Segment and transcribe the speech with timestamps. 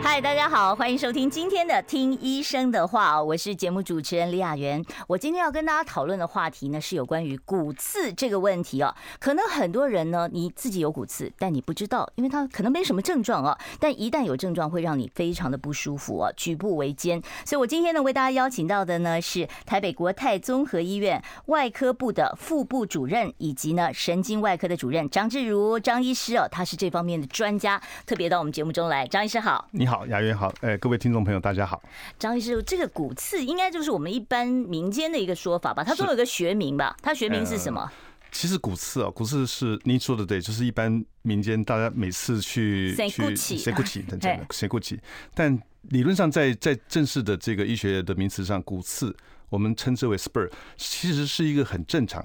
[0.00, 4.82] 嗨，大家好，欢迎收听今天的《听医生的话》，我是节目主持人李雅媛。
[5.06, 8.94] 我今天要跟大家讨论的话题呢，是有关于骨刺这个问题哦。
[9.20, 13.56] 可能很多人呢，你自己有骨刺，但你不知道，因为它可能没什么症状哦。
[13.78, 17.20] 但一旦有症状，会让你非常的不舒服哦，举步维艰。
[17.44, 29.06] 所以我今天呢，为大家邀请到的呢，是台北国泰综合医院外科部的副部主任，以及呢神经外科的主任张志如张医师哦，他是这方面的专家，特别到我们节目中来。
[29.06, 30.06] 张医师好，你好。
[30.06, 31.82] 雅云好，哎，各位听众朋友，大家好。
[32.18, 35.82] 张医师，这个骨刺应该就是我们一般民间的一个说法吧？
[35.82, 36.96] 它总有个学名吧？
[37.02, 37.80] 它学名是什么？
[37.80, 37.90] 呃、
[38.30, 45.00] 其实骨刺啊，骨刺是您说的对，就是一般民间大家每次去去谁骨起 等等谁骨起，
[45.34, 49.16] 但理论上在在正式的这个医学的名词上，骨刺
[49.48, 52.22] 我们称之为 spur，其实是一个很正常。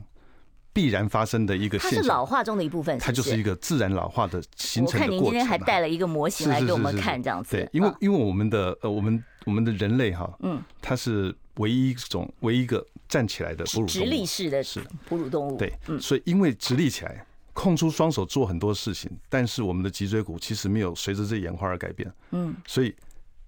[0.73, 3.05] 必然发生的一个现象，它是老化中的一部分是是？
[3.05, 5.07] 它就是一个自然老化的形成的过程。
[5.07, 7.51] 我看您今天还带了一个模型来给我们看，这样子。
[7.55, 15.57] 对，因为因为我们的呃，我们我们的人类哈，嗯，它是唯一一种唯一一个站起来的哺乳动物，直立式的是哺乳动物。
[15.57, 22.11] 对，嗯所以因为直立起来，空出双手做很多事情，但是我们的脊椎骨其实没有随着这演化而改变。
[22.31, 22.93] 嗯，所以。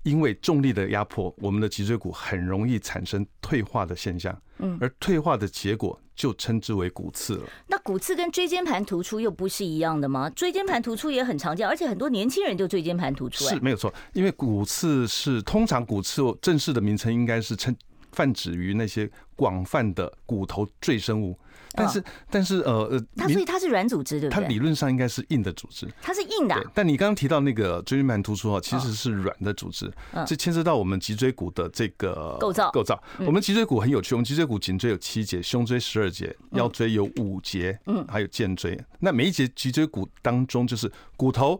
[0.06, 7.44] 因为重力的压迫，我们的脊椎骨很容易产生退化的现象，嗯，而退化的结果就称之为骨刺了。
[7.67, 10.30] 那骨刺跟椎间盘突出又不是一样的吗？
[10.30, 13.44] 椎间盘突出也很常见，而且很多年轻人就椎间盘突出。
[13.45, 17.76] 是没有错，因为骨刺是通常骨刺正式的名称应该是称
[18.11, 21.36] 泛指于那些广泛的骨头赘生物。
[21.75, 24.41] 但是，但是，呃呃，它所以它是软组织，对不对？
[24.43, 26.55] 它理论上应该是硬的组织，它是硬的。
[26.73, 29.91] 但你刚刚提到那个椎间盘突出啊，其实是软的组织，
[30.25, 32.71] 这牵涉到我们脊椎骨的这个构造。
[32.71, 38.80] 构造，我们脊椎骨很有趣，我们脊椎骨颈椎有七节，胸椎十二节，腰椎有五节，嗯，还有荐椎。
[38.99, 41.59] 那每一节脊椎骨当中，就是骨头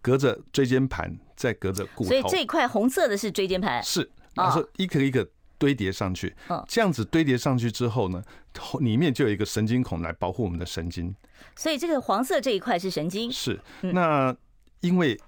[0.00, 2.10] 隔着椎间盘，再隔着骨头。
[2.10, 5.28] 所以这一块红色的是椎间盘，是，然后一个一个。
[5.60, 6.34] 堆叠上去，
[6.66, 8.20] 这样子堆叠上去之后呢，
[8.80, 11.14] 里面就有一个神经孔来保护我们的神经。
[11.54, 13.30] 所以这个黄色这一块是神经。
[13.30, 14.34] 是，那
[14.80, 15.20] 因为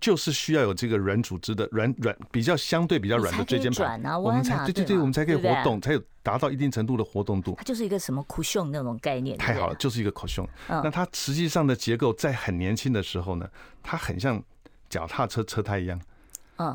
[0.00, 7.54] 就是需要有这个软组织的软软比较相对比较软的椎间盘，我们才对对对，我们才可以活动，才有达到一定程度的活动度。
[7.58, 9.36] 它就是一个什么 cushion 那种概念。
[9.36, 10.46] 太好了，就是一个 cushion。
[10.68, 13.48] 那它实际上的结构在很年轻的时候呢，
[13.82, 14.42] 它很像
[14.88, 16.00] 脚踏车车胎一样。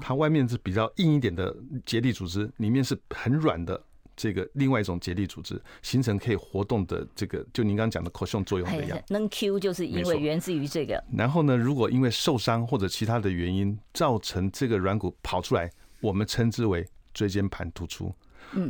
[0.02, 3.82] 它外面是比较硬一点的结缔组织，里面是很软的
[4.16, 8.98] 这个另外一种结缔组织，形成可以活动的这个，就您刚刚讲的 cushion 作用的样。
[9.10, 11.04] 能 Q 就是因为源自于这个。
[11.12, 15.70] 然后呢，如果因为受伤或者其他的原因造成这个软骨跑出来，
[16.02, 18.14] 我们称之为椎间盘突出。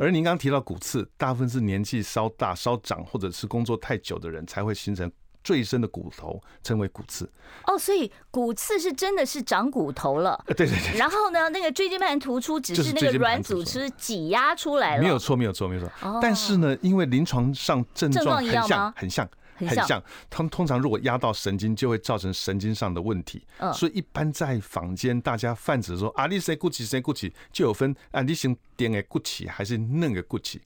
[0.00, 5.10] 而您刚刚提到骨刺，大部分是年纪稍大、稍长或者是工作太久的人才会形成。
[5.46, 7.30] 最深的骨头称为骨刺
[7.68, 10.44] 哦，所以骨刺是真的是长骨头了。
[10.48, 10.98] 对对对。
[10.98, 15.02] 然后呢，那个椎间盘突出只是那个软组织挤压出来了。
[15.04, 16.18] 没有错，没有错，没有错。
[16.20, 20.02] 但是呢，因为临床上症状很像，很像，很像。
[20.28, 23.46] 他们通常如果压到神经，就会造成神经上的问题。
[23.58, 30.60] 嗯所以一般在坊间，大家泛指说啊，你谁骨起谁骨起，就有分啊，你先点个骨起还是嫩个骨起。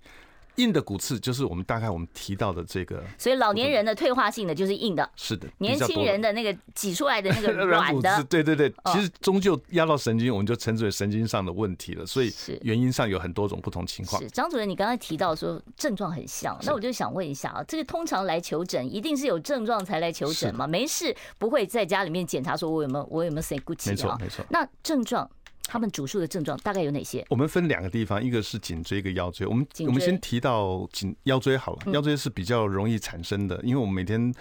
[0.60, 5.48] 硬的骨刺就是我们大概我们提到的这个，所以老年人的退化性的就是硬的，是的。
[5.58, 12.04] 年轻人的那个挤出来的那个软的，对对对，其实终究压到神经，我们就称之为神经上的问题了。
[12.06, 12.32] 所以
[12.62, 14.20] 原因上有很多种不同情况。
[14.22, 20.66] 是张主任，你刚才提到说症状很像，那我就想问一下啊，这个通常来求诊一定是有症状才来求诊吗？
[20.66, 23.92] 没事不会在家里面检查说我有没有我有没有谁骨气啊？
[23.92, 24.44] 没错没错。
[24.50, 25.28] 那症状。
[25.70, 27.24] 他们主诉的症状大概有哪些？
[27.30, 29.46] 我们分两个地方，一个是颈椎，一个腰椎。
[29.46, 34.34] 我们我们先提到颈腰椎好了，腰椎是比较容易产生的，因为我们每天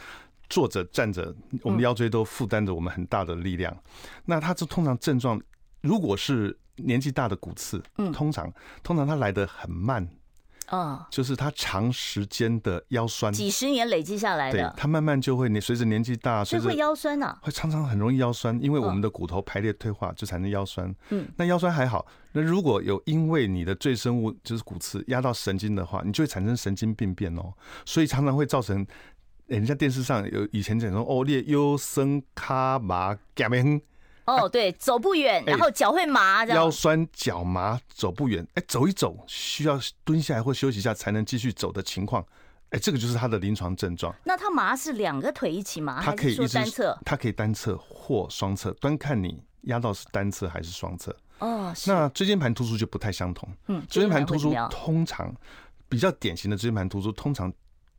[0.50, 1.31] 坐着站着，
[1.62, 3.78] 我们的腰椎都负担着我们很大的力量。
[4.26, 5.40] 那它这通常症状，
[5.81, 10.10] 如果是年纪大的骨刺，嗯，通常通常它来的很慢。
[10.69, 20.94] 啊，就是他长时间的腰酸，几十年累积下来的，对，他慢慢就会，你随着年纪大，所以会腰酸呐，会常常很容易腰酸，因为我们的骨头排列退化就产生腰酸。
[21.10, 27.54] 嗯，那腰酸还好，那如果有因为你的赘生物就是骨刺压到神经的话，你就会产生神经病变哦，
[27.86, 28.86] 所以常常会造成，
[29.48, 33.81] 人家电视上有以前讲说哦，列优生卡麻脚面。
[34.36, 42.26] 哦，对， 走不远，然后脚会麻，腰酸脚麻，走不远，哎，走一走需要蹲下来或休息一下才能继续走的情况，
[42.70, 44.14] 哎，这个就是他的临床症状。
[44.24, 46.98] 那他麻是两个腿一起麻，他可以单侧？
[47.06, 51.16] 他可以单侧或双侧，端看你压到是单侧还是双侧。
[51.40, 53.48] 哦，那椎间盘突出就不太相同。
[53.68, 55.34] 嗯，椎间盘突出通常
[55.88, 57.52] 比较典型的椎间盘突出，通常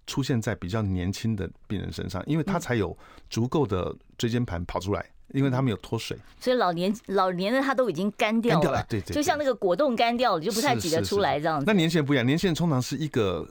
[0.06, 2.96] 出现在比较年轻的病人身上，因为他才有
[3.30, 5.04] 足够的椎间盘跑出来。
[5.32, 11.64] 因为他没有脱水，所以老年老年的他都已经干掉了，对对，就像那个果冻干掉了，就不太挤得出来这样子。
[11.66, 13.48] 那年轻人不一样，年轻人通常是一个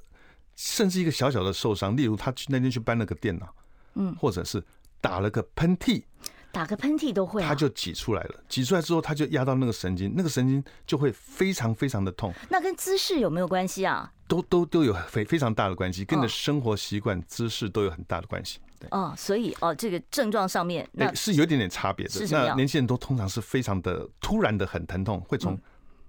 [0.55, 3.47] 甚至一个小小的受伤，例如他去那天去搬了个电脑，
[3.95, 4.63] 嗯，或者是
[4.99, 6.03] 打了个喷嚏，
[6.51, 12.33] 打个喷嚏都会，他就挤出来了，挤出来之后他就压到那个神经，那个神经就会非常非常的痛。
[12.49, 14.11] 那跟姿势有没有关系啊？
[14.27, 18.59] 都都都有非非常大的关系，跟你的生活习惯、姿势都有很大的关系。
[18.91, 22.25] 哦，所以哦，这个症状上面那是有点点差别的。
[22.31, 25.57] 那年轻人都通常是非常的突然的很疼痛，会从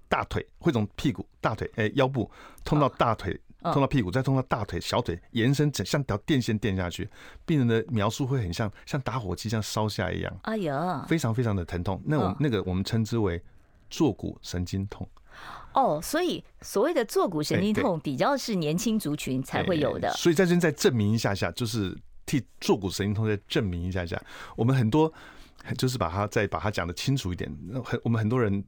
[0.09, 2.31] 大腿，会从屁股、大腿、哎腰部
[2.65, 7.09] 痛到大腿，痛到屁股，再通到大腿、小腿，延伸整像条电线电下去。
[7.45, 10.39] 病人的描述会很像像打火机这样烧下一样。
[10.43, 12.01] 哎呀，非常非常的疼痛。
[12.05, 13.43] 那我那个我们称之为
[13.89, 15.09] 坐骨神经痛。
[15.73, 20.13] 哦，所以所谓的坐骨神经痛比较是年轻族群才会有的。
[20.15, 21.97] 所以在这边再证明一下下，就是。
[22.31, 24.23] 替坐骨神经痛再证明一下下，
[24.55, 25.13] 我们很多
[25.77, 27.51] 就是把它再把它讲得清楚一点。
[27.85, 28.65] 很我们很多人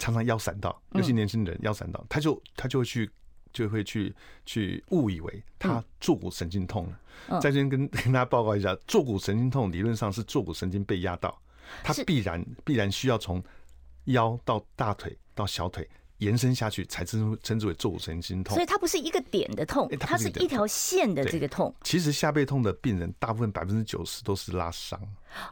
[0.00, 3.08] 常常腰闪到，尤其年轻人腰闪到，他就他就会去
[3.52, 4.12] 就会去
[4.44, 7.40] 去误以为他坐骨神经痛了。
[7.40, 11.40] 在这边跟跟大家报告一下，坐骨神经痛理论上是坐骨神经被压到，
[11.84, 13.40] 它必然必然需要从
[14.06, 15.88] 腰到大腿到小腿。
[16.18, 21.74] 延伸下去才称称之为坐骨神经痛，所以它不是一个点的痛，它是一条线的这个痛。
[21.82, 25.00] 其实下背痛的病人，大部分百分之九十都是拉伤。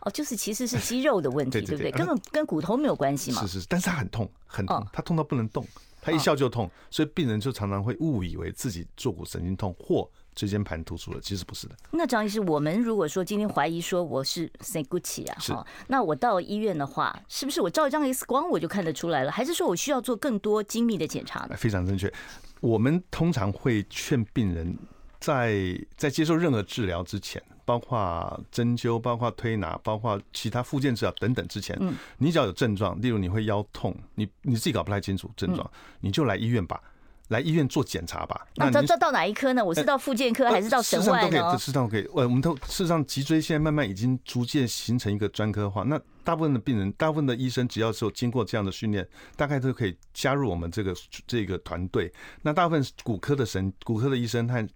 [0.03, 1.91] 哦，就是其实是肌肉的问题，对不对？
[1.91, 3.43] 根本跟骨头没有关系嘛。
[3.43, 5.67] 是是，但是它很痛，很痛，它痛到不能动，
[6.01, 10.11] 它一笑就痛，所以病人就常常会误以为自己坐骨神经痛或。
[10.37, 11.75] 椎间盘突出了，其实不是的。
[11.91, 19.33] 那张医师，我们如果说今天怀疑说我是生骨刺啊，哈，那我到医院的话，是不是我照一张 X 光我就看得出来了？
[19.33, 21.57] 还是说我需要做更多精密的检查呢？
[21.57, 22.13] 非常正确。
[22.61, 24.77] 我们通常会劝病人
[25.19, 36.79] 在在接受任何治疗之前，包括针灸、包括推拿、包括其他复健治疗等等之前，嗯，你只要有症状，例如你会腰痛，你你自己搞不太清楚症状，你就来医院吧。
[37.29, 38.47] 来医院做检查吧。
[38.57, 39.65] 那这这到哪一科呢？
[39.65, 41.29] 我是到复健科还是到神外呢？
[41.29, 42.03] 事实上都可以，事实上都可以。
[42.15, 45.83] 呃，我们都事实上脊椎现在慢慢已经逐渐形成一个专科化。
[45.83, 49.07] 那大部分的病人，大部分的医生，只要是有经过这样的训练，
[49.37, 50.95] 大概都可以加入我们这个
[51.27, 52.13] 这个团队。
[52.43, 54.69] 那大部分骨科的神骨科的医生和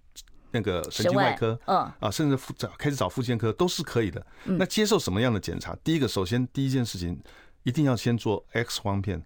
[0.50, 4.24] 那个神经外科，嗯啊，甚至找开始找复健科都是可以的。
[4.44, 5.76] 那接受什么样的检查？
[5.84, 7.20] 第一个，首先第一件事情
[7.62, 9.22] 一定要先做 X 光片，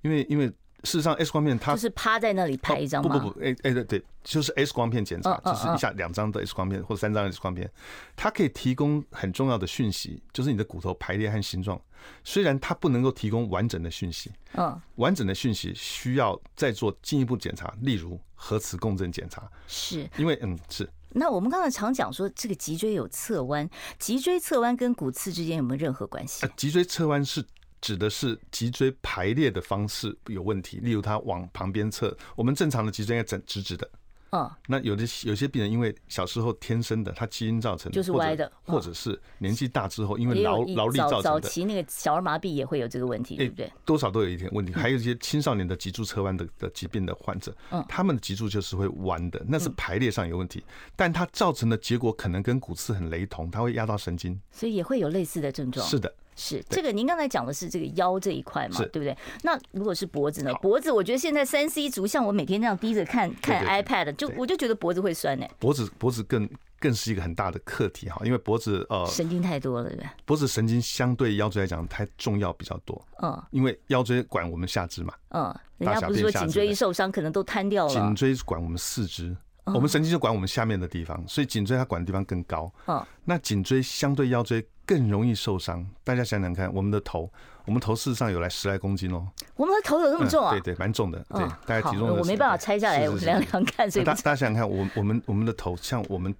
[0.00, 0.50] 因为因为。
[0.84, 3.18] 事实上，X 光片它就是趴在那里拍一张吗？
[3.18, 7.70] 不不不，哎哎对对，就是 X 光片检查，就是一下两张的 X 光片或者三张 X 光片，
[8.16, 11.80] 它可以提供很重要的讯息，就是你的骨头排列和形状。
[12.24, 19.48] 虽然它不能够提供完整的讯息，嗯，完整的讯息需要再做进一步检查，例如核磁共振检查。
[19.68, 20.88] 是，因为嗯是。
[21.10, 23.70] 那我们刚才常讲说，这个脊椎有侧弯，
[24.00, 26.44] 脊椎侧弯跟骨刺之间有没有任何关系？
[26.56, 27.44] 脊椎侧弯是。
[27.82, 32.16] 指的是脊椎排列的方式有问题，例如它往旁边侧。
[32.34, 33.86] 我们正常的脊椎应该整直直的。
[34.34, 41.22] 嗯，那有的有些病人因为小时候天生的，他基因造成的，就是歪的，或者是年纪大之后因为劳劳力造成的。
[41.22, 43.70] 早期那个小儿麻痹也会有这个问题，对不对？
[43.84, 44.72] 多少都有一点问题。
[44.72, 50.64] 还有一些青少年的脊柱侧弯的的疾病的患者，嗯，他们的脊柱就是会弯的，那是排列上有问题，
[50.96, 55.86] 但它造成的结果可能跟骨刺很雷同，它会压到神经，所以也会有类似的症状。
[55.86, 56.10] 是的。
[56.36, 59.16] 是这个，您刚才讲的是这个腰这一块嘛，对不对？
[59.42, 60.52] 那如果是脖子呢？
[60.62, 65.46] 脖子，我觉得现在三 C 族，像我每天这样低着看看 iPad，就我就觉得脖子会酸呢。
[65.58, 66.48] 脖子脖子更
[66.80, 70.08] 更是一个很大的课题哈，因为脖子呃神经太多了，对不对？
[70.24, 79.36] 脖子神经相对腰椎来讲太重要比较多，嗯，因为腰椎管我们下肢嘛，嗯，人家不是说颈椎一受伤可能都瘫掉了，颈椎管我们四肢。
[79.64, 82.68] 我们神经就管我们下面的地方，所以颈椎它管的地方更高。
[82.88, 85.86] 嗯，那颈椎相对腰椎更容易受伤。
[86.04, 87.30] 大家想想看，我们的头，
[87.64, 89.26] 我们头事实上有来十来公斤哦。
[89.56, 90.50] 我们的头有那么重啊？
[90.50, 91.18] 对对，蛮重的。
[91.30, 92.08] 对，大家体重。
[92.08, 93.90] 我没办法拆下来，我量量看。
[93.90, 96.34] 所以大大家想想看，我我们我们的头，像我们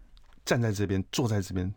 [0.44, 1.72] 站在这边，坐在这边，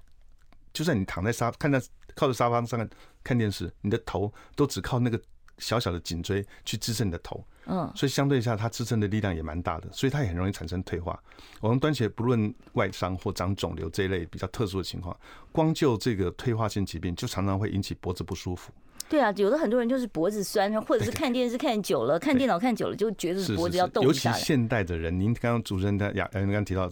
[0.74, 1.82] 就算你躺在沙，看在
[2.16, 2.90] 靠着沙发上
[3.24, 5.20] 看电视，你的头都只靠那个
[5.58, 7.46] 小小的颈椎去支撑你的头。
[7.68, 11.20] 嗯，所以相对一下，它支撑的力量也蛮大的，所以它也很容易产生退化。
[11.60, 15.16] 我们端起来不论外伤或长肿瘤这一类比较特殊的情况，
[15.52, 18.72] 光就这个退化性疾病，就常常会引起脖子不舒服。
[19.10, 24.32] 对啊，有的很多人就是脖子酸，或者是看电视看久了，看电脑看久了，就觉得脖子要动一下。
[24.32, 26.90] 尤其现代的人，您刚刚主持人他雅，呃，刚刚提到。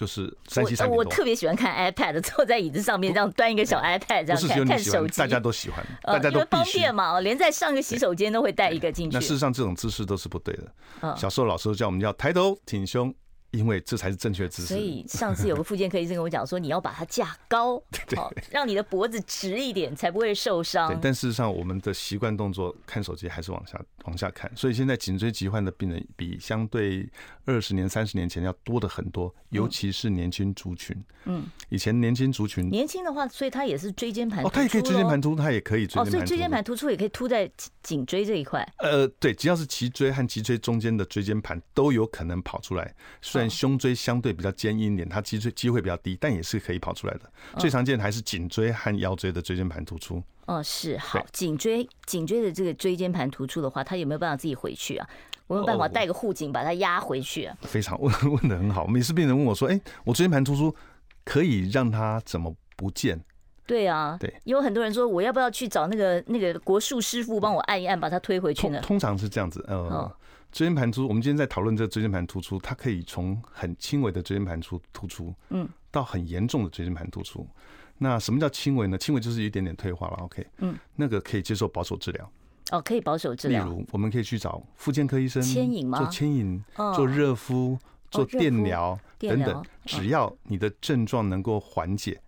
[0.00, 0.96] 就是三 C 产品。
[0.96, 9.14] 我特别喜欢看 iPad， 坐在椅子上面这样端一个小 iPad 这样看看手机，大家都喜欢，大家都方便嘛，连在上个洗手间都会带一个进去。
[9.14, 11.14] 那事实上，这种姿势都是不对的。
[11.18, 13.14] 小时候老师都叫我们要抬头挺胸。
[13.50, 14.68] 因为这才是正确的姿势。
[14.68, 17.82] 所以上次有个复健科医生跟我讲说，你要把它架高，
[18.16, 20.88] 好让你的脖子直一点，才不会受伤。
[20.88, 27.08] 对，但事实上我们的习惯动作看手机还是往下往下看，所以现在颈椎疾患的病人比相对
[27.44, 30.96] 二十年、三十年前要多的很多，尤其是年轻族群。
[31.24, 36.08] 嗯，以前年轻族群年轻的话，所以他也是椎间盘哦，他也可以椎间盘突，他也可以椎间盘突。
[36.08, 37.50] 哦，所以椎间盘突出也可以突在
[37.82, 38.66] 颈椎这一块。
[38.78, 42.94] 呃，对，只要是脊椎和脊椎中间的椎间盘都有可能跑出来。
[43.40, 47.20] 虽然胸椎相对比较坚硬一点，它脊椎机会比较低，但也是可以跑出来的。
[47.58, 50.22] 最常见的还是颈椎和腰椎的椎间盘突出。
[50.44, 55.08] 哦，是好，颈椎颈椎的这个椎间盘突出的话，它有没有办法自己回去啊？
[55.46, 57.56] 我有办法带个护颈把它压回去啊？
[57.62, 58.86] 非常 问问的很好。
[58.86, 60.74] 每次病人问我说：“哎，我椎间盘突出
[61.24, 63.18] 可以让它怎么不见？”
[63.66, 68.80] 对啊，对，有很多人说我要不要去找那个那个国术师傅帮我按一按，把它推回去呢？
[68.82, 70.12] 通常是这样子，呃。
[70.52, 77.46] 椎间盘突出，我们今天在讨论这个椎间盘突出，它可以从很轻微的椎间盘突突出，嗯，到很严重的椎间盘突出。
[77.98, 78.96] 那什么叫轻微呢？
[78.96, 82.32] 轻微就是一点点退化了，OK，嗯，那个可以接受保守治疗。
[82.72, 83.64] 哦，可以保守治疗。
[83.64, 85.98] 例如，我们可以去找复健科医生，牵引吗？
[85.98, 86.64] 做牵引，
[86.94, 87.78] 做热敷，
[88.10, 92.20] 做电疗等等，只要你的症状能够缓解，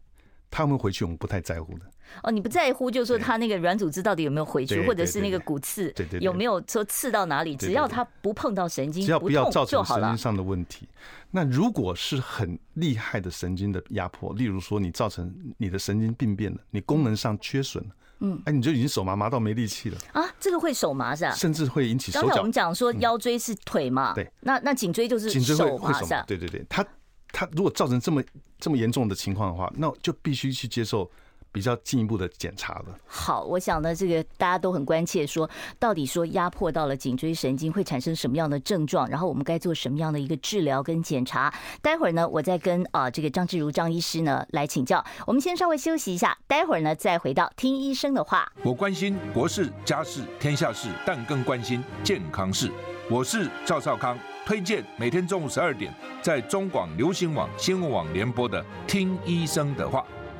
[0.51, 1.87] 他们回去我们不太在乎的。
[2.23, 7.57] 哦，你不在乎，就是说他那个软组织到底有没有回去，或者是那个骨刺有没有说刺到哪里？
[7.57, 10.89] 只要他不碰到神经，只要不要造成神经上的问题。
[11.31, 17.91] 那如果是很厉害的神经的压迫，例如说你造成你的神经病变了，你功能上缺损了，
[18.21, 20.23] 嗯，哎，你就已经手麻麻到没力气了啊？
[20.39, 21.31] 这个会手麻是吧？
[21.31, 22.27] 甚至会引起手脚。
[22.27, 26.23] 刚才我们讲说腰椎是腿嘛，对，那那颈椎就是颈椎会会手麻。
[26.25, 26.85] 对对对，它
[27.33, 28.23] 它如果造成这么
[28.59, 31.11] 这么严重的情况的话，那就必须去接受。
[31.53, 32.87] 比较进一步的检查了。
[33.07, 41.53] 好，我想呢，这个大家都很关切，说到底说压迫到了颈椎神经会产生什么样的症状，然后我们该做什么样的一个治疗跟检查。
[41.81, 45.05] 待会儿呢，我再跟啊这个张志如张医师呢来请教。
[45.27, 48.51] 我们先稍微休息一下，待会儿呢再回到听医生的话。
[48.63, 52.71] 我关心国事家事天下事，但更关心健康事。
[53.11, 55.93] 我是赵少康，推荐每天中午十二点
[56.23, 60.03] 在中广流行网新闻网联播的听医生的话。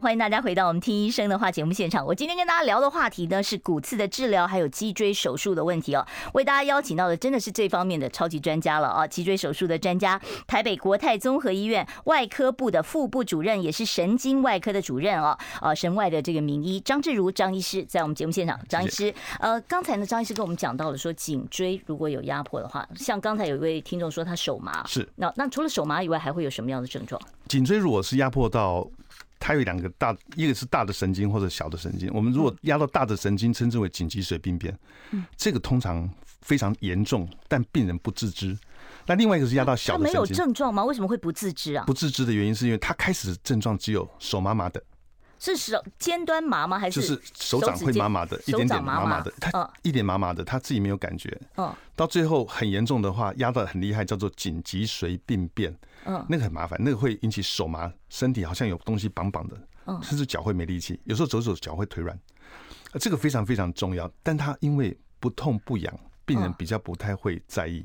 [0.00, 2.06] 欢迎大家回到我们听医生的话节目现场。
[2.06, 6.06] 我今天跟大家聊的话题呢是骨刺的治疗，还有脊椎手术的问题哦。
[6.34, 9.04] 为大家邀请到的真的是这方面的超级专家了啊！
[9.04, 15.36] 脊椎手术的专家，台北国泰综合医院外科部的副部主任，也是神经外科的主任哦。
[15.60, 18.56] 呃，神外的这个名医张志如张医师在我们节目现场。
[18.68, 27.20] 张医师，呃，刚才呢张医师跟我们讲到了说，颈椎如果有压迫的话，像刚才有一位听众说他手麻，是那那除了手麻以外，还会有什么样的症状？
[27.48, 28.88] 颈椎如果是压迫到。
[29.38, 32.10] 它有两个大，一个是大的神经或者小的神经。
[32.12, 34.76] 我们如果压到大的神经，称之为颈脊髓病变，
[35.36, 36.08] 这个通常
[36.40, 38.56] 非常严重，但病人不自知。
[39.06, 40.84] 那另外一个是压到小的神经，他没有症状吗？
[40.84, 41.84] 为什么会不自知啊？
[41.86, 44.82] 不自知的原因是因为他开始症状只有手麻麻的。
[45.38, 46.78] 是手尖端麻吗？
[46.78, 51.40] 还是就是手掌会麻麻的，一点点麻麻的，他一点麻麻的，他自己没有感觉。
[51.56, 55.74] 嗯，到最后很严重的话，压的很厉害，叫做颈脊髓病变。
[56.04, 59.56] 嗯，那个很麻烦，那个会引起手麻，身体好像有东西绑绑的，
[60.02, 62.18] 甚至脚会没力气，有时候走走脚会腿软。
[63.00, 65.92] 这个非常非常重要，但他因为不痛不痒，
[66.24, 67.84] 病人比较不太会在意。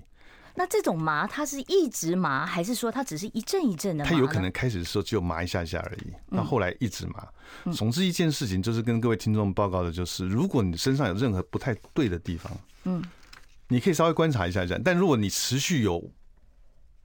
[0.56, 4.10] 那这种麻，它是一直麻，还是说它只是一阵一阵的麻？
[4.10, 7.28] 它有可能开始的时候只有麻一下下而已，那后来一直麻。
[7.74, 12.52] 总之一件事情就是跟各位听众报告的，就是如果你身上有任何不太对的地方，
[12.84, 13.04] 嗯，
[13.68, 14.82] 你可以稍微观察一下这样。
[14.84, 16.08] 但如果你持续有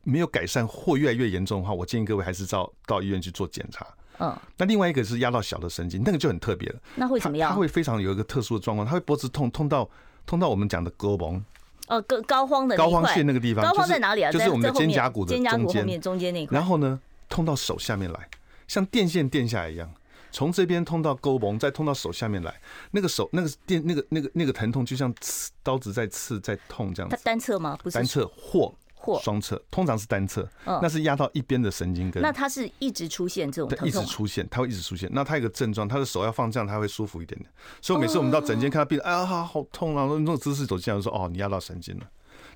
[0.05, 3.87] 没有改善或越来越严重的话，我建议各位还是到到医院去做检查。
[4.19, 6.81] 嗯，那另外一个是压到小的神经，那个就很特别了。
[6.97, 7.51] 那会怎么样？
[7.51, 9.89] 它会非常有一个特殊的状况，它会脖子痛，痛到
[10.27, 11.41] 痛到我们讲的胳膊。
[11.89, 14.31] 哦，高高荒的膏肓线那个地方，高荒在哪里啊？
[14.31, 16.57] 就是我们的肩胛骨的肩胛骨后面中间那块。
[16.57, 18.29] 然后呢，通到手下面来，
[18.67, 19.91] 像电线电下来一样，
[20.31, 22.55] 从这边通到沟膊，再通到手下面来。
[22.91, 27.17] 那个手那个电那个那个那个疼痛，就像刺刀子在刺在痛这样子。
[27.17, 27.77] 它单侧吗？
[27.83, 28.75] 不是单侧或。
[29.09, 32.23] 或双侧，通常是单侧，那是压到一边的神经根。
[32.23, 33.89] 那它是一直出现这种疼痛？
[33.89, 35.09] 一直出现，它会一直出现。
[35.13, 37.51] 那它有个症状，他的手要放这样，他会舒服一点点。
[37.81, 40.07] 所以每次我们到诊间看到病人，哎呀，好痛啊！
[40.19, 42.07] 那种姿势走进来，说哦，你压到神经了。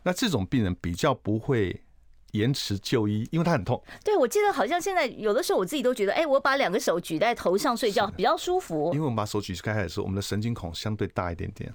[0.02, 1.82] 那这种病人比较不会。
[2.32, 3.82] 延迟就医，因为它很痛。
[4.04, 8.90] 对，我记得好像现在有的时候我自己都觉得，哎，我把两个手举在头上睡觉比较舒服。
[8.92, 11.72] 因为我们把手举开开的时候，我们的神经孔相对大一点点。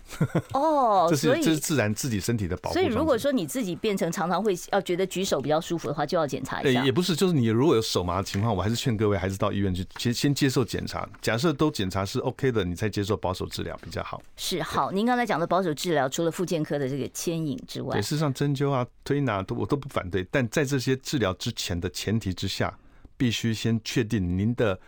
[0.53, 2.73] 哦， 这是这是自然自己身体的保护。
[2.73, 6.83] 所以如果说你自己变成常常会要觉得举手比较舒服的话，就要检查一下。
[6.83, 11.07] 也不是，就是你如果有手麻的情况，我还是劝各位还是到医院去先先接受检查。
[11.21, 14.21] 假设都检查是 OK 的，你再接受保守治疗比较好。
[14.35, 21.33] 是好，您刚才讲的保守治疗，除了复健科的这个牵引之外，对，事实上针灸啊、推拿都我都不反对，但在这些治疗。
[21.33, 22.77] 之前的前提之下，
[23.15, 24.79] 必须先确定您的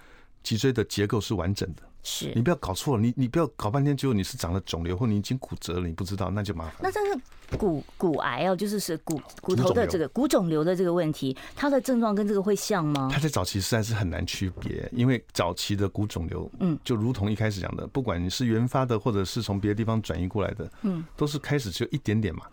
[0.41, 1.83] 脊椎的结构是完整的。
[2.01, 6.75] 是你不要搞错了，你你不要搞半天，结果你是长了肿瘤，或你已经骨折了，你不知道，那就麻烦。
[6.81, 7.21] 那这个
[7.57, 13.09] 骨骨癌哦，就是是骨骨头的这个骨肿瘤的这个问题，它的症状跟这个会像吗？
[13.11, 22.43] 它在早期实在是很难区别，因为早期的骨肿瘤，嗯，就如同一开始讲的，不管你是原发的，或者是从别的地方转移过来的，嗯，都是开始只有一点点嘛。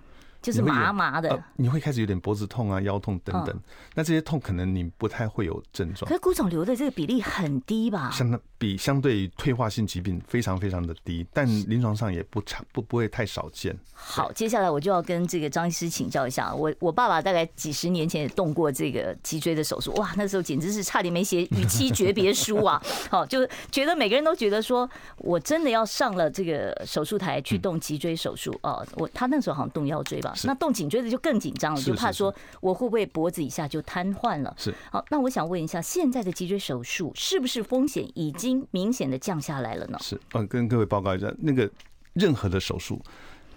[0.47, 3.61] 就是麻麻的，你会开始有点脖子痛啊、腰痛等等。
[3.95, 6.09] 那这些痛可能你不太会有症状。
[6.09, 8.11] 可是骨肿瘤的这个比例很低吧？
[8.13, 13.77] 相当比相对于退化性疾病非常非常的低，但临床上也不差不不会太少见。
[13.93, 16.55] 好，接下来我就要跟这个张医师请教一下。
[16.55, 22.81] 我我爸爸大概几十年前也动过这个脊椎的手术，哇，那时候简直是差点没写与妻诀别书啊！
[23.11, 24.89] 好，就觉得每个人都觉得说
[25.19, 28.87] 我真的要上了这个手术台去动脊椎手术哦。
[28.97, 34.55] 我他那时候好像动腰椎吧，那动颈椎的就更紧张了，就怕说我会不会脖子以下就瘫痪了。
[34.59, 34.75] 是。
[34.91, 39.99] 好，那我想问一下，现在的脊椎手术是不是风险已经明显的降下来了呢？
[40.01, 41.71] 是，嗯，跟各位报告一下，那个
[42.13, 43.01] 任何的手术，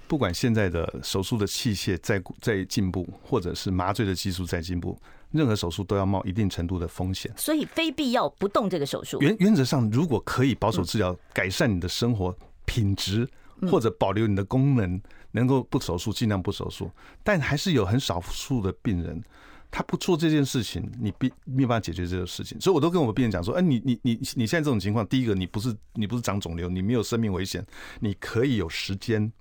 [0.07, 4.97] 不管现在的手术的器械在在进步，或者是麻醉的技术在进步，
[5.31, 7.31] 任何手术都要冒一定程度的风险。
[7.37, 9.19] 所以非必要不动这个手术。
[9.21, 13.27] 原原则上，如果可以保守治疗，改善你的生活品质，
[13.69, 16.89] 或者保留你的功能，能够不手术尽量不手术。
[17.23, 19.23] 但还是有很少数的病人。
[19.71, 27.63] 他不做这件事情，你必没有办法解决这个事情，所以我都跟我病人讲说：哎，你你你你现在这种情况，第一个你不是你不是长肿瘤，你没有生命危险，
[27.99, 29.31] 你可以有时间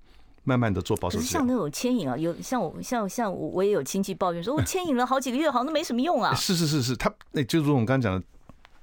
[0.44, 1.32] 慢慢的做保守治疗。
[1.32, 6.34] 像那种牵引啊，有像我像像我我也有亲戚抱怨说，我牵引了好几个月，好像都没什么用啊。
[6.34, 8.26] 是是是是，他那就如我们刚刚讲的。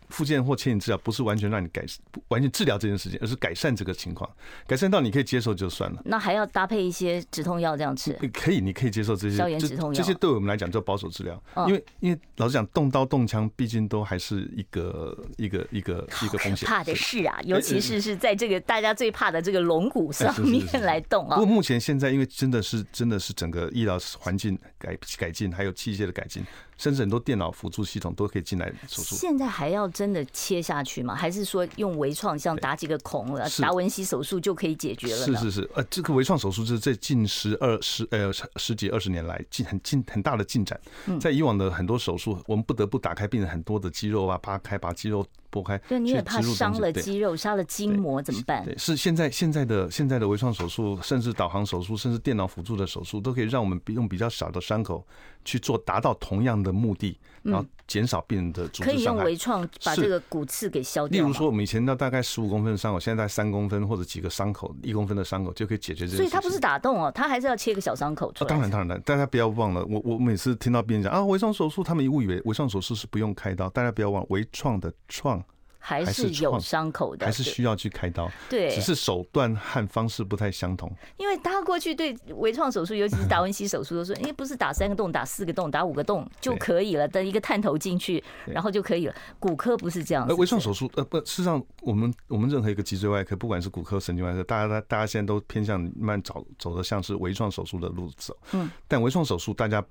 [0.09, 4.29] 复健或牵引治疗不是完全让你改善，不完全治疗这件事情，而是改善这个情况，
[4.67, 6.01] 改善到你可以接受就算了。
[6.05, 8.13] 那还要搭配一些止痛药这样吃？
[8.33, 11.41] 可以，你可以接受这些消炎止痛药，这些对我们来讲叫保守治疗。
[11.67, 16.67] 因为因为老实讲，动刀动枪毕竟都还是一个一个一个一个风险。
[16.67, 21.35] 怕的是啊，尤其是是在这个大家最怕的这个龙骨上面来动啊。
[21.37, 26.43] 不过目前现在，因为真的是真的是整个医疗环境改改进，还有器械的改进。
[26.77, 29.15] 甚至很多电脑辅助系统都可以进来手术。
[29.15, 31.15] 现在还要真的切下去吗？
[31.15, 35.25] 还是说用微创，像打几个孔了，达文西手术就可以解决了？
[35.25, 40.79] 是是是，呃，这个微创手术是在近十二十呃十几二十年来进很进很大的进展。
[41.19, 45.77] 在以往的很多手术，我们不得不打开病人很多的肌肉啊，扒开把肌肉剥开。
[45.87, 48.65] 对，你也怕伤了肌肉，伤了筋膜怎么办？
[48.65, 55.05] 对，是现在现在的现在的微创手术，甚至导航手术，甚至电脑辅助的手术，都可以让我们用比较小的伤口
[55.45, 58.91] 去做，达到同样的目的，然后减少病人的组织伤害。
[58.93, 61.21] 可以用微创把这个骨刺给消掉。
[61.21, 66.17] 例如说，我们以前那大概十五公分的伤口，现在在三公分或者几个伤口，一公分的伤口就可以解决这个。
[66.17, 68.49] 所以它不是打洞哦，它还是要切个小伤口出来。
[68.49, 73.69] 当然当然，大家不要忘了，我我每次听到病人讲啊，微创手术，他们误以为微创手术是不用开刀。
[73.69, 75.43] 大家不要忘了，微创的创。
[75.88, 78.28] 还是有伤口的，还是需要去开刀。
[78.50, 80.91] 对，只是手段和方式不太相同。
[81.17, 89.13] 因为他过去对微创手术，尤其是达文西手术，都说， 哎，不是打三个洞、打四个洞、打五个洞就可以了，等一个探头进去，然后就可以了。
[89.38, 90.26] 骨科不是这样。
[90.28, 98.36] 而微创手术，呃，不，事实上，我们我们任何一个脊椎外科，不管是骨科、神经外科，大家大家现在都偏向慢慢走走的像是微创手术的路走。
[98.54, 98.67] 嗯。
[98.88, 99.86] 但微创手术，大家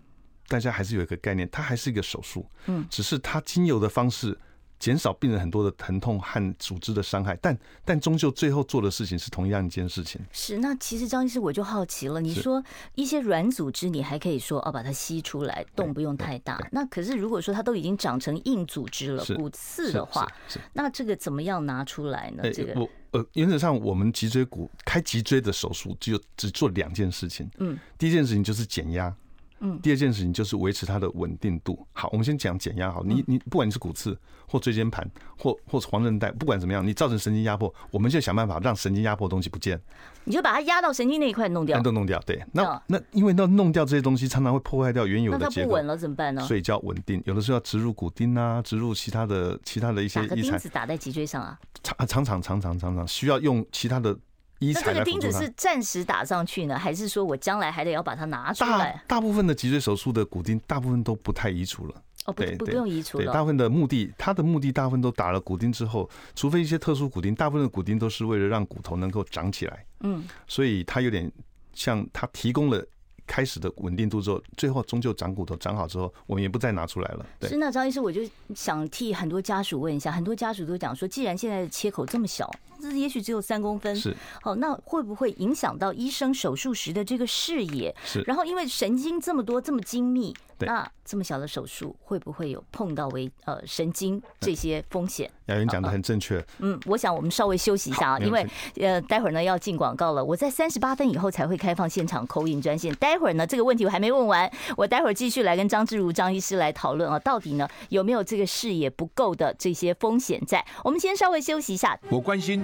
[0.48, 2.44] 大家还是有一个概念，它还是一个手术。
[2.66, 2.84] 嗯。
[2.90, 4.36] 只是它经由的方式。
[4.84, 10.20] 减少病人很多的疼痛和组织的伤害，但但终究最后做的事情是同样一件事情。
[10.30, 12.62] 是，那其实张医师我就好奇了，你说
[12.94, 16.60] 一些软组织，你还可以说哦，把它吸出来，洞不用太大。
[16.70, 20.30] 那可是如果说它都已经长成硬组织了，骨刺的话，
[20.74, 22.42] 那这个怎么样拿出来呢？
[22.52, 27.50] 这个我呃，原则上我们脊椎骨开脊椎的手术就只做两件事情。
[27.56, 29.16] 嗯，第一件事情就是减压。
[29.64, 31.86] 嗯，第二件事情就是维持它的稳定度。
[31.92, 32.92] 好，我们先讲减压。
[32.92, 39.80] 好，你你不管你是骨刺或椎间盘或或是黄韧带，不管怎么样，你造成神经压迫，我们就想办法让神经压迫的东西不见。
[40.24, 42.20] 你就把它压到神经那一块弄掉，都弄掉。
[42.26, 45.48] 对，那那因为那弄掉这些东西，常常会破坏掉原有的结构。
[45.48, 46.42] 那它不稳了怎么办呢？
[46.42, 47.22] 所以叫稳定。
[47.24, 50.26] 有的时候要植入骨钉啊，植入其他的其他的一些。
[50.28, 51.58] 钉子打在脊椎上啊？
[51.82, 54.14] 常常常常常常常需要用其他的。
[54.60, 59.02] 那这个钉子是暂时打上去呢，还是说我将来还得要把它拿出来？
[59.06, 61.94] 大大部分的脊椎手术的骨钉，大部分都不太移除了。
[62.26, 63.24] 哦，不不不用移除了。
[63.24, 69.84] 对，大部分的目的，它的目的大部分都打了骨钉之后，除非一些特殊骨钉，大部分的骨钉都是为了让骨头能够长起来。
[70.00, 71.30] 嗯，所以它有点
[71.74, 72.84] 像它提供了。
[73.26, 77.24] 开始的稳定度之后，最后终究长骨头长好之后，我们也不再拿出来了。
[77.40, 78.20] 对，是那张医师，我就
[78.54, 87.94] 想替很多家属问一下，很多家属都讲说，既然现在的切口这么小，这也许只有三公分，是好，那会不会影响到医生手术时的这个视野？
[88.04, 90.34] 是，然后因为神经这么多这么精密。
[90.60, 95.30] 那这么小的手术会不会有碰到为呃神经这些风险？
[95.46, 96.42] 雅云讲的很正确。
[96.60, 100.24] 嗯，我想我们稍微休息一下啊，因为呃待会儿呢要进广告了。
[100.24, 102.94] 我在三十八分以后才会开放现场 call in 专线。
[102.94, 110.64] 待会儿呢这个问题我还没问完，我待会儿继续来跟张志如张医师来讨论啊，到底呢有没有这个视野不够的这些风险在？
[110.84, 111.98] 我们先稍微休息一下。
[112.08, 112.63] 我关心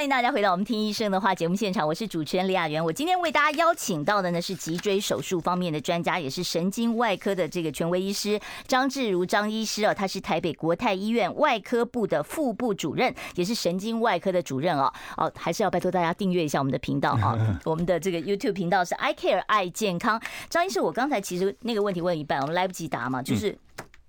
[0.00, 2.82] 欢迎大家回到我们听医生的话节目现场，我是主持人李雅媛。
[2.82, 14.90] 我今天为大家邀请到的呢是脊椎手术方面的专家，也是神经外科的这个权威医师张志如张医师哦，他是台北国泰医院外科部的副部主任，也是神经外科的主任哦。
[15.18, 17.36] 哦，还是要拜托大家订阅一下我们的频道啊，
[17.66, 20.18] 我们的这个 YouTube 频道是 I Care 爱健康。
[20.48, 23.54] 张医师，我刚才其实那个问题问一半，我们来不及答嘛，就是。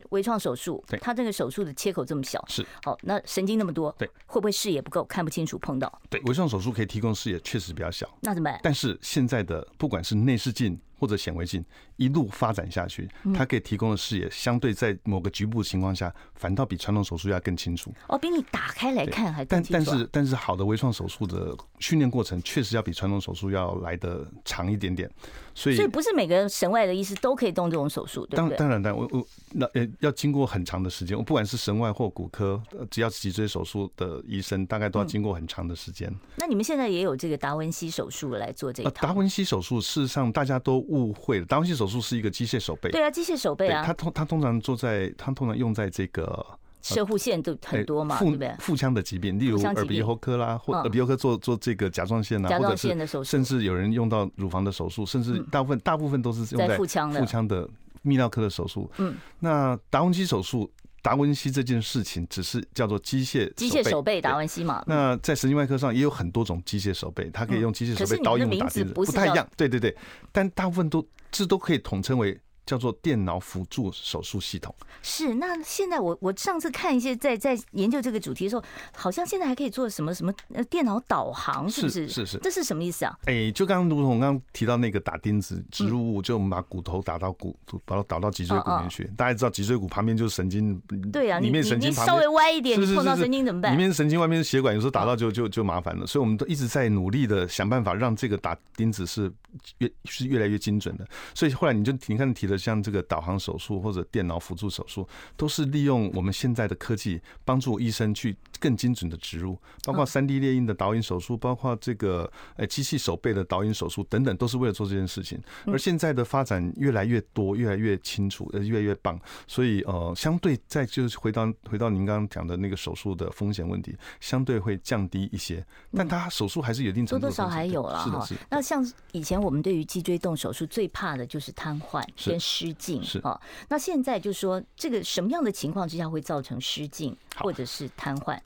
[0.10, 6.02] 微创手术，对，他这个手术的切口这么小，是好，那神经那么多，对，会不会视野不够，看不清楚碰到？
[6.10, 8.60] 对，微创手术可以提供视野确实比较小，那怎么办？
[8.64, 10.80] 但是现在的不管是内视镜。
[11.02, 17.92] 或者显微镜一路发展下去，它可以提供的视野相对在某个局部情况下，反倒比传统手术要更清楚。
[18.08, 19.84] 哦，比你打开来看还更清楚。
[19.84, 25.10] 但但是但是好的微创手术的训练过程确实要比传统手术要来的长一点点，
[25.56, 28.58] 所以所以不是每个神外的医师都可以动这种手术，对不对？
[28.58, 32.62] 当然，当然，我我那呃要经过很长的时间，我不管是神外或骨科，
[32.92, 36.14] 只要脊椎手术的医生，大概都要经过很长的时间。
[36.36, 38.92] 那你们现在也有这个达文西手术来做这个？
[38.92, 41.72] 达文西手术事实上大家都误会了，达文西。
[41.72, 46.46] 手术是一个机械手背，对啊，机械手背啊，它通它通常做在，它通常用在这个
[46.82, 48.54] 射护线都很多嘛，对不对？
[48.60, 57.66] 腹腔的疾病，例如耳鼻喉科啦，或耳鼻喉科做做这个甲状腺啊，或者是甚至有人用到乳房的手术，甚至大部分大部分都是用在腹腔腹腔的
[58.04, 58.92] 泌尿科的手术。
[58.98, 60.70] 嗯，那达文西手术。
[61.02, 64.84] 达文西这件事情只是叫做机械机械手背达文西嘛？
[64.88, 69.48] 那在神经外科上也有很多种机械手背，它可以用机械手背导引打钉子，不太一样。
[69.58, 69.96] 对对对，
[70.32, 72.40] 但大部分都这都可以统称为。
[72.66, 74.74] 叫做电脑辅助手术系统。
[75.02, 78.64] 是，那现在我我上次看一些在在研究这个主题的时候，
[78.96, 82.08] 好像现在还可以做什么什么呃电脑导航，是不是？
[82.08, 83.18] 是是是，这是什么意思啊？
[83.26, 89.04] 哎，就刚刚如同我刚刚提到那个打钉子植入物，就我们把骨头打到骨，把它导到脊椎骨里面去。
[89.18, 90.80] 大家知道脊椎骨旁边就是神经，
[91.12, 93.74] 对啊，里面神经稍微歪一点，你碰到神经怎么办？
[93.74, 96.06] 里面神经，外面是血管，有时候打到就就就麻烦了。
[96.06, 99.32] 所以我们都一直在努力的想办法，让这个打钉子是
[99.80, 101.08] 越是越来越精准的。
[101.34, 103.32] 所以后来你就你看提的像这个导航。
[103.42, 115.42] 手术或者电脑辅助手术，都是利用我们现在的科技帮助医生去更精准的植入，包括三 D 列印的导引手术，包括这个呃机器手背的导引手术等等，都是为了做这件事情。
[115.66, 119.20] 而现在的发展越来越多，越来越清楚，呃，越来越棒。
[119.48, 125.66] 所以呃，相对再就是回到回到您刚刚讲的那个手术的风险问题，相对会降低一些。
[125.94, 128.28] 但它手术还是有一定程度多多少还有了哈。
[128.50, 133.04] 那像以前我们对于脊椎动手术最怕的就是瘫痪跟失禁。
[133.04, 133.20] 是。
[133.20, 138.38] 哦，那现在就是说，这个什么样的情况之下会造成失禁或者是瘫痪？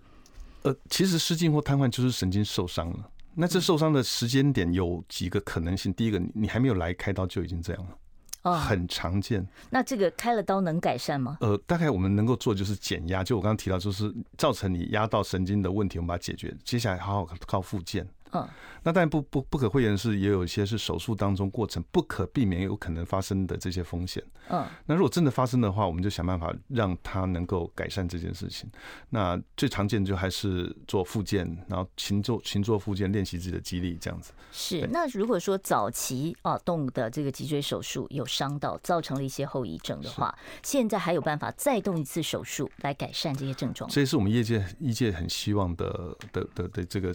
[0.64, 3.10] 呃，其实失禁或瘫痪就是神经受伤了。
[3.34, 5.94] 那这受伤的时间点有几个可能性？
[5.94, 7.98] 第一个，你还没有来开刀就已经这样了，
[8.44, 9.46] 哦，很常见。
[9.70, 11.38] 那这个开了刀能改善吗？
[11.42, 16.56] 呃，大概我们能够做就是减压，就我刚刚提到，就是造成你压到神经的问题，我们把它解决。
[16.64, 18.08] 接下来好好靠复健。
[18.36, 18.50] 嗯。
[18.84, 24.24] 那当然不不不可讳言的是，也有一些是手术当中过程不可避免有可能发生的这些风险。
[24.50, 28.70] 嗯，那如果真的发生的话，我们就想办法让它能够改善这件事情。
[29.10, 34.32] 那最常见就还是做复健，然后勤做勤做复健，练习自己的肌力这样子。
[34.52, 34.88] 是。
[34.92, 43.90] 那如果说早期啊动的这个脊椎手术有伤到，造成了一些后遗症的话，现在还有办法再动一次手术来改善这些症状？
[43.90, 47.12] 这也是我们业界医界很希望的的的的这个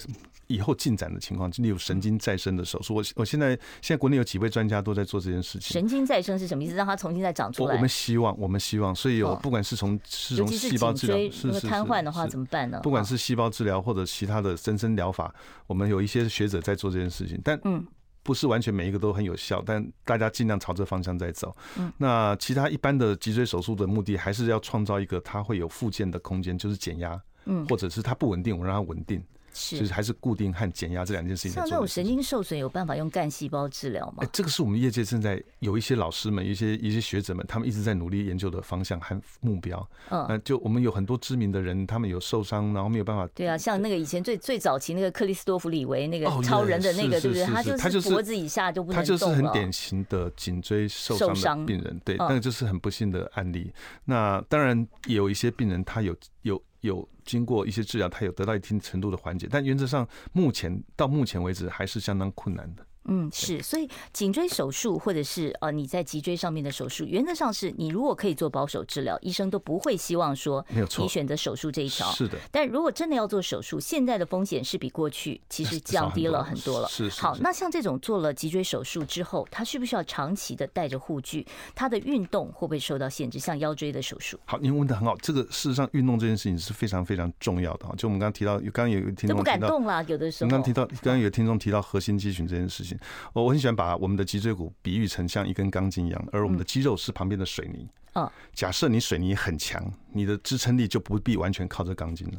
[0.51, 2.95] 以后进展的情况，例如神经再生的手术。
[2.95, 5.73] 我我现在现在国内有几位专家都在做这件事情。
[5.73, 6.75] 神经再生是什么意思？
[6.75, 7.75] 让它重新再长出来？
[7.75, 12.81] 我们希望，我们希望，所以有不管是从是从细胞治疗，是是瘫痪的话怎么办呢？
[12.83, 15.35] 不管是细胞治疗或者其他的增生疗法，
[15.67, 17.87] 我们有一些学者在做这件事情，但嗯。
[18.23, 21.57] 不是完全每一个都很有效，但大家尽量朝这方向在走。
[21.79, 29.25] 嗯，那其他一般的脊椎手术的目的，还是要创造一个它会有复健的空间，就是减压，嗯，或者是它不稳定，我让它稳定。
[29.53, 31.53] 是，就是还是固定和减压这两件事情。
[31.53, 34.19] 像这种神经受损，有办法用干细胞治疗吗？
[34.19, 39.89] 哎，这个是我们业界正在有一些老师们、一些一些学者们，他们一直在努力研究的方向和目标。
[40.11, 43.27] 嗯，那就我们有很多知名的人，他们有受伤，然后没有办法。
[43.35, 47.45] 对啊，像那个以前最最早期那个克里斯多弗李维那个超人的那个，对不对？
[47.77, 49.05] 他就是脖子以下就不能动。
[49.05, 53.73] 他就是很典型的颈椎受伤的病人，对，那个就是很不幸的案例。
[54.05, 56.61] 那当然也有一些病人，他有有。
[56.81, 62.87] 有经过一些治疗，他有得到一定程度的缓解，但原则上目前到目前为止还是相当困难的。
[63.07, 70.65] 嗯，是，所以颈椎手术或者是呃你在脊椎上面的手术，原则上是你如果可以做保守治疗，医生都不会希望说
[70.99, 72.11] 你选择手术这一条。
[72.13, 72.39] 是的。
[72.51, 76.89] 但如果真的要做手术，现在的风险是比过去其实降低了很多了。
[76.89, 77.21] 是是。
[77.21, 81.47] 好，那像这种做了脊椎手术之后，他需不需要长期的带着护具？
[81.75, 83.39] 他的运动会不会受到限制？
[83.39, 84.39] 像腰椎的手术？
[84.45, 87.95] 好，您问的很好，这个事实上运动这件事情是非常非常重要的啊。
[87.97, 90.49] 就我们刚刚提到，刚刚有听众提到，就不敢动了，有的时候。
[90.49, 92.90] 我们刚刚提到，刚刚有听众提到核心肌群这件事情，
[93.33, 93.71] 我我很喜欢。
[93.81, 97.89] 把我们的脊椎骨比喻成像一根钢筋一样，而我们的肌肉是旁边的水泥。
[98.15, 99.81] 嗯，假设你水泥很强，
[100.13, 102.35] 你的支撑力就不必完全靠这钢筋了。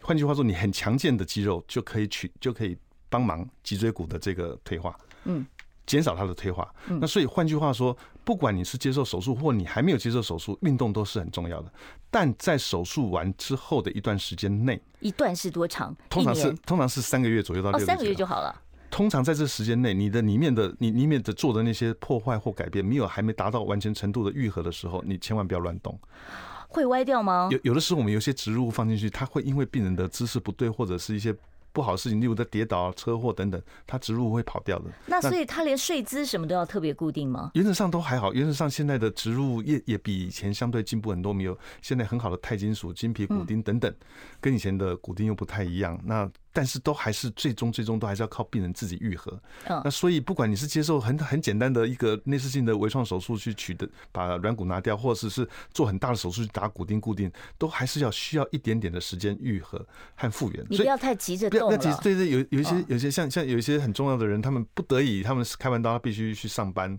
[0.00, 2.78] 换句话说，你很强健的肌肉就可以取，就可以
[3.10, 5.44] 帮忙脊椎骨的这个退化，嗯，
[5.84, 6.72] 减少它的退化。
[6.86, 11.72] 那所以换句话说，不管你是接受手术或你还没有接受手术，运动都是很重要的。
[12.10, 15.94] 但在手术完之后的一段时间内，一段是多长？
[16.08, 18.62] 通常是通常是三个月左右到六个月，三个月就好了。
[18.96, 26.00] 通常在这时间内，你的里面的你里面的做的那些破坏或改变，没有还没达到完全程度的愈合的时候，你千万不要乱动。
[26.66, 27.50] 会歪掉吗？
[27.52, 31.36] 有有的时候我们有些植入物放进去，它会因为病人的姿势不对，或者是一些
[31.72, 34.86] 不好的事情，例如在跌倒、车祸等等，它植入物会跑掉的。
[35.04, 37.50] 那所以它连睡姿什么都要特别固定吗？
[37.52, 43.94] 原则上都还好，原则上现在的植入物也也比以前相对进步很多，没有现在很好的钛金属、金皮骨钉等等，
[44.40, 46.00] 跟以前的骨钉又不太一样。
[46.02, 49.38] 那但是都还是最终最终都还是要靠病人自己愈合。
[49.66, 60.66] 那所以不管你是接受很很简单的一个内视镜的微创手术去取的把软骨拿掉，或者是做很大的手术去打骨钉固定，都还是要需要一点点的时间愈合和复原。
[60.70, 61.76] 你不要太急着动了。
[61.76, 66.98] 对对，有有一些有一些像像有一些很重要的人，他们不得已，他们是开完刀他必须去上班，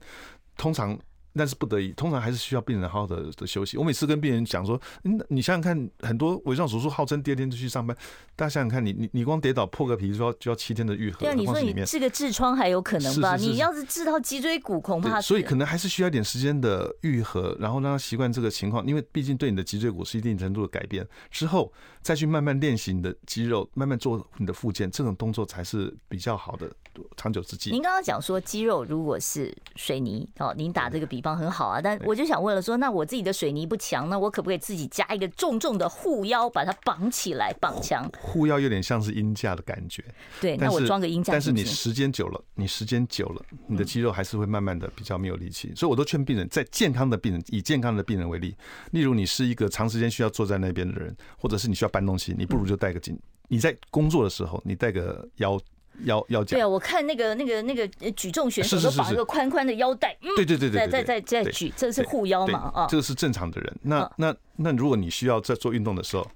[0.55, 0.95] 通常。
[1.37, 3.77] 但是不得已，通常还是需要病人好好的的休息。
[3.77, 7.95] 我每次跟病人讲说，嗯，你想想看，很多微创手术号称第二天就去上班，
[8.35, 11.19] 大家想想看你，你你光跌倒破个皮就要就要七天的愈合。
[11.19, 13.35] 对啊，你说你这个痔疮还有可能吧？
[13.35, 21.71] 你要是治到脊椎骨，恐怕所以可能还是需要一点时间的愈合，然后让他习惯这个情况，因为毕竟对你的脊椎骨是一定程度的改变之后，
[22.01, 26.71] 再去慢慢练习你的肌肉，慢慢做你的复健，这种动作才是比较好的
[27.15, 27.71] 长久之计。
[27.71, 38.09] 您刚刚讲说肌肉如果是水泥哦，您打这个比方很好啊，但我就想问了，说那我自己的水泥不强，那我可不可以自己加一个重重的护腰，把它绑起来绑强？
[38.21, 40.03] 护腰有点像是鹰架的感觉。
[40.39, 41.33] 对，那我装个鹰架。
[41.33, 45.73] 但是你时间久了，你时间久了，你的肌肉还是会慢慢的比较没有力气。
[45.75, 48.55] 所以我都劝病人，在健康的病人，以健康的病人为例，
[48.91, 53.17] 例如你是一个长时间需要坐在那边的人，或者是你需要搬东西，你不如就带个颈。
[53.47, 55.59] 你在工作的时候，你带个腰。
[56.05, 63.77] 腰腰夹，对啊，我看那个那个那个举重选手都绑一个宽宽的腰带，对对对对，再再再再举，这是护腰嘛啊，这个是正常的人。
[63.81, 66.29] 那那那如果你需要在做运动的时候，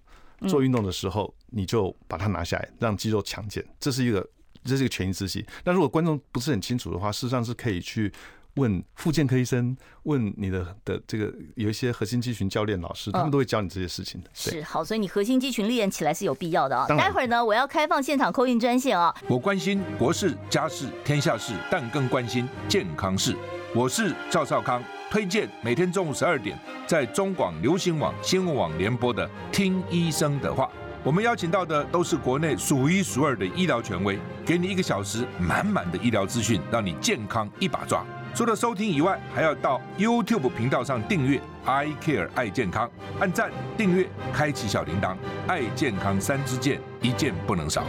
[0.47, 4.27] 做运动的时候，你就把它拿下来，让肌肉强健，这是一个
[4.63, 5.45] 这是一个权宜之计。
[5.63, 8.11] 那如果观众不是很清楚的话，事实上是可以去。
[8.55, 14.29] 问复健科医生，问你的的这个有一些核心肌群教练老师，他们都会教你这些事情的。
[14.33, 16.85] 是好，所以你核心肌群练起来是有必要的啊。
[16.87, 19.13] 待会儿呢，我要开放现场 call in 专线啊。
[19.27, 23.35] 我关心国事、家事、天下事，但更关心健康事。
[23.73, 30.65] 我是赵少康，推荐每天中午十二点在中广流行网、新闻网联播的《听医生的话》。
[31.03, 38.05] 我们邀请到的都是国内数一数二的医疗权威，给你一个小时满满的医疗资讯，让你健康一把抓。
[38.33, 42.89] 除了收听以外，还要到 YouTube 频道上订阅 I Care 爱健康，
[43.19, 45.15] 按赞、订阅、开启小铃铛，
[45.47, 47.83] 爱健康三支箭，一件不能少。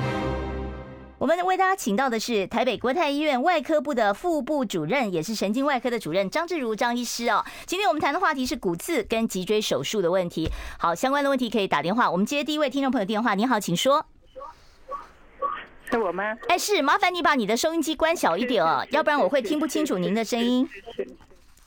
[1.19, 7.45] 我们为大家请到的是台北国泰医院外科部的副部主任，也是神经外科的主任张志如张医师哦。
[7.65, 10.51] 今天我们谈的话题是骨刺跟脊椎手术的问题。
[10.77, 12.11] 好，相关的问题可以打电话。
[12.11, 14.05] 我们接第一位听众朋友电话，你好，请说。
[15.93, 16.37] 是我吗？
[16.49, 20.67] 哎，是，麻烦你把你的收音机关小一点哦，要不然我会听不清楚您的声音。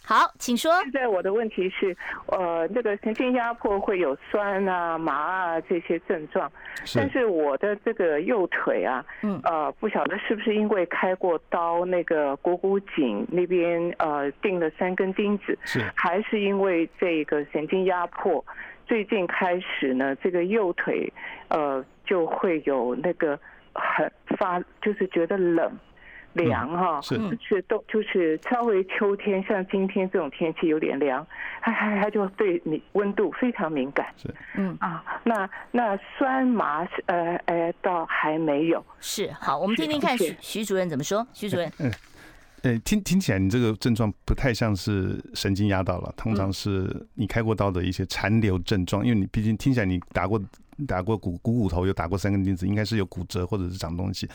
[0.04, 0.72] 好，请说。
[0.84, 1.96] 现在我的问题是，
[2.28, 6.52] 呃，那个神经压迫会有酸啊、麻啊这些症状，
[6.96, 18.46] 但是我的这个右腿啊，嗯，呃，不晓得是不是因为开过刀，那个股骨颈那边呃钉了三根钉子，是，还是因为这个神经压迫，
[18.88, 21.12] 最近开始呢，这个右腿
[21.48, 23.40] 呃就会有那个
[23.76, 25.72] 很发，就是觉得冷。
[26.34, 31.26] 凉哈，是是都就是稍微秋天，像今天这种天气有点凉，
[31.62, 34.06] 它它它就对你温度非常敏感。
[34.18, 38.86] 是，嗯啊，那那酸麻呃呃倒还没有。
[39.00, 41.26] 是，好，我们听听看徐徐主任怎么说。
[41.32, 41.90] 徐主任， 嗯，
[42.64, 50.38] 呃，听听起来你这个症状不太像是神经压到了，通常是你开过刀的一些残留症状，因为你毕竟听起来你打过。
[50.88, 54.28] 打过骨股骨头，有打过三根钉子，应该是有骨折或者是长东西。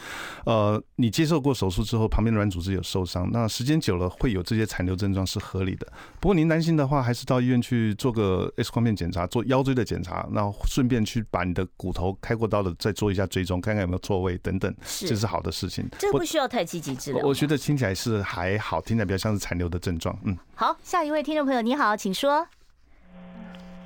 [0.45, 5.87] 呃，你接受过手术之后，旁边的软组织有受伤，那时间久了会有这些残留症状是合理的。
[6.21, 15.89] 不过您担心的话，还是到医院去做个 X 光片检查，做腰椎的检查，然后顺便去把你的骨头开过刀的再做一下追踪，看看有没有错位等等，这是好的事情。
[15.99, 17.27] 这不需要太积极治疗。
[17.27, 20.17] 我觉得听起来是还好，听起来比较像是残留的症状。
[20.25, 22.47] 嗯，好，下一位听众朋友你好，请说。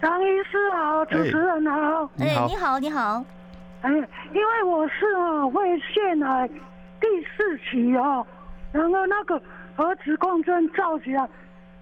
[0.05, 2.05] 张医师好，主持人好。
[2.19, 3.25] 哎，你好，你好。
[3.81, 3.91] 哎，
[4.35, 6.47] 因为我是啊胃腺癌
[7.01, 8.27] 第四期哦，
[8.71, 9.41] 然后那个
[9.75, 11.27] 核磁共振照起来，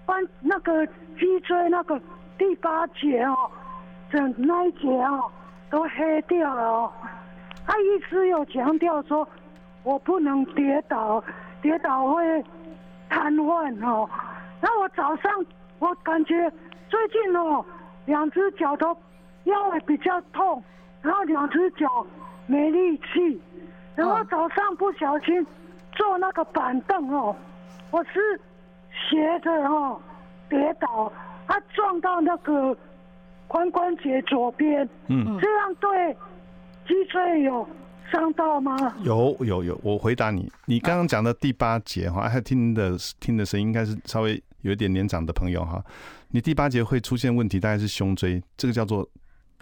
[0.05, 0.87] 把那个
[1.19, 1.99] 脊椎那个
[2.37, 3.35] 第八节哦，
[4.09, 5.29] 整那一节哦
[5.69, 6.93] 都黑掉了哦。
[7.67, 9.27] 他一直有强调说，
[9.83, 11.21] 我不能跌倒，
[11.61, 12.45] 跌倒会
[13.09, 14.09] 瘫痪哦。
[14.61, 15.45] 那我早上
[15.79, 16.49] 我感觉
[16.87, 17.65] 最近哦。
[18.05, 18.87] 两只脚都
[19.45, 20.63] 腰也比较痛，
[21.01, 22.05] 然后两只脚
[22.47, 23.41] 没力气，
[23.95, 25.45] 然后早上不小心
[25.93, 27.35] 坐那个板凳哦，
[27.91, 28.39] 我是
[28.91, 29.99] 斜着哦
[30.49, 31.11] 跌倒，
[31.47, 32.75] 他撞到那个
[33.47, 36.13] 髋关节左边，嗯，这样对
[36.87, 37.67] 脊椎有
[38.11, 38.75] 伤到吗？
[39.03, 45.83] 有有有，我回答你，你刚刚讲的第八节哈，还听的听的声音应该是稍微有一点年长的朋友哈。
[46.33, 49.07] 你第八节会出现问题，大概是胸椎，这个叫做。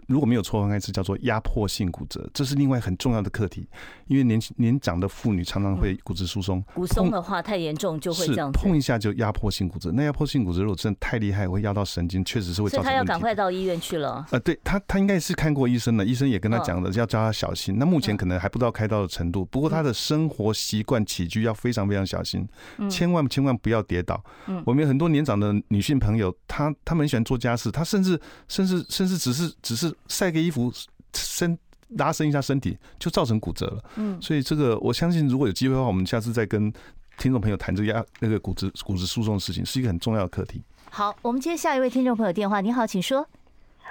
[0.08, 3.68] 如果没有错，应该是叫做压迫性骨折，这是另外很重要的课题。
[4.08, 9.92] 因为年轻年长的妇女常常会骨质疏松，骨松的话太严重就会这样子，碰一下就压迫性骨折。
[9.94, 12.84] 那压迫性骨折如果真的太厉害，会压到神经，确实是会造成。
[12.84, 14.26] 所以他要赶快到医院去了。
[14.32, 17.78] 呃，对他，他应该是看过医生的，医生也跟他讲了，要叫他小心。
[17.78, 22.46] 那目前可能还不到开刀的程度，不过他的生活习惯起居要非常非常小心，
[22.90, 24.22] 千万千万不要跌倒。
[24.66, 30.72] 我们有很多年长的女性朋友，她她们很喜欢做家事，她甚至甚至甚至只是只是晒个衣服。
[31.14, 31.60] 身
[31.98, 33.84] 拉伸一下身体，就造成骨折了。
[33.98, 36.72] 嗯，所以这个我相信，如果有机会的话，我们下次再跟
[37.18, 40.64] 听众朋友谈这个压那个骨质骨质疏松的事情，是一个很重要的课题。
[40.90, 42.62] 好，我们接下一位听众朋友电话。
[42.62, 43.28] 你好，请说。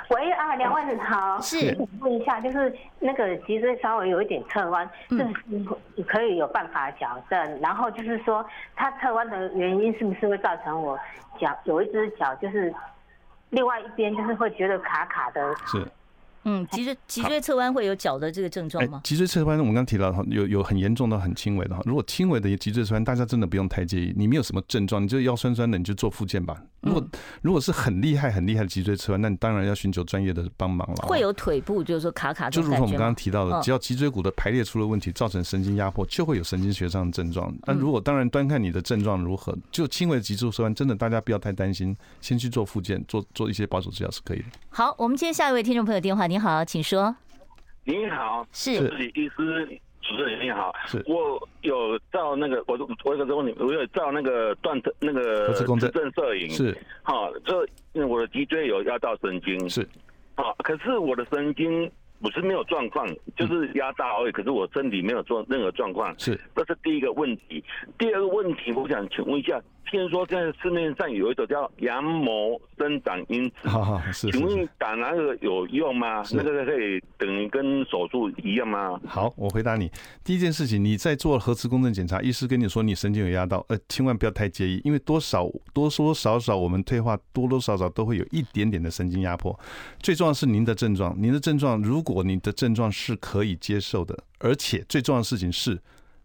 [0.08, 7.60] 喂啊，两位好，是问一下，就是那个脊椎稍微有一点侧弯，是可以有办法矫正？
[7.60, 8.42] 然后就是说，
[8.74, 10.98] 它侧弯的原因是不是会造成我
[11.38, 12.74] 脚有一只脚就是
[13.50, 15.54] 另外一边就是会觉得卡卡的？
[15.66, 15.86] 是。
[16.44, 19.00] 嗯，脊椎脊椎侧弯会有脚的这个症状吗？
[19.05, 21.83] 脊椎侧弯，我们刚刚提到哈，有有很严重的，很轻微的哈。
[21.85, 24.12] 如果轻微的脊椎侧弯，大家真的不用太介意。
[24.16, 26.62] 你没有什么症状，你就腰酸酸的，你就做复健吧。
[26.81, 27.09] 如果
[27.42, 30.96] 如果是很厉害很厉害的脊椎侧弯，那你当然要寻求专业的帮忙了。
[31.07, 37.55] 会有腿部就是说卡卡，就如同我们刚刚提到的，只要脊椎骨的排列出了问题，造成神经压迫，就会有神经学上的症状。
[37.66, 44.44] 那如果当然端看你的症状如何，就轻微的脊椎侧弯，真的大家不要太担心，先去做复健，做做一些保守治疗是可以的。
[44.70, 47.12] 好，我们接下一位听众朋友电话，你好，请说。
[47.82, 48.88] 你好，是。
[48.88, 49.66] 自己医师
[50.00, 51.02] 主持人你好，是。
[51.08, 55.90] 我有照那个，我我有个问题，我有照那个断那个磁共振。
[56.14, 56.78] 摄影，是。
[57.02, 59.84] 好，这因为我的脊椎有压到神经，是。
[60.36, 61.90] 好，可是我的神经
[62.20, 63.06] 不是没有状况，
[63.37, 67.64] 就是压大而已，可是我身体没有做任何状况，是，这是第一个问题。
[67.98, 69.61] 第二个问题，我想请问一下。
[69.90, 73.68] 听说现在市面上有一种叫羊膜生长因子，
[74.30, 76.22] 请问打那个有用吗？
[76.30, 79.01] 那个可以等于跟手术一样吗？
[79.05, 79.90] 好，我回答你。
[80.22, 85.44] 第一件事情，你在做核磁共振检查，医师跟你说你神经有压到，呃，千万不要太介意，因为多少
[85.74, 89.59] 多多少少我们退化多多少少都会有一点点的神经压迫。
[89.99, 95.80] 最重要是您的症状，您的症状，如果果你的症状是可以接受的，而且最重要的事情是。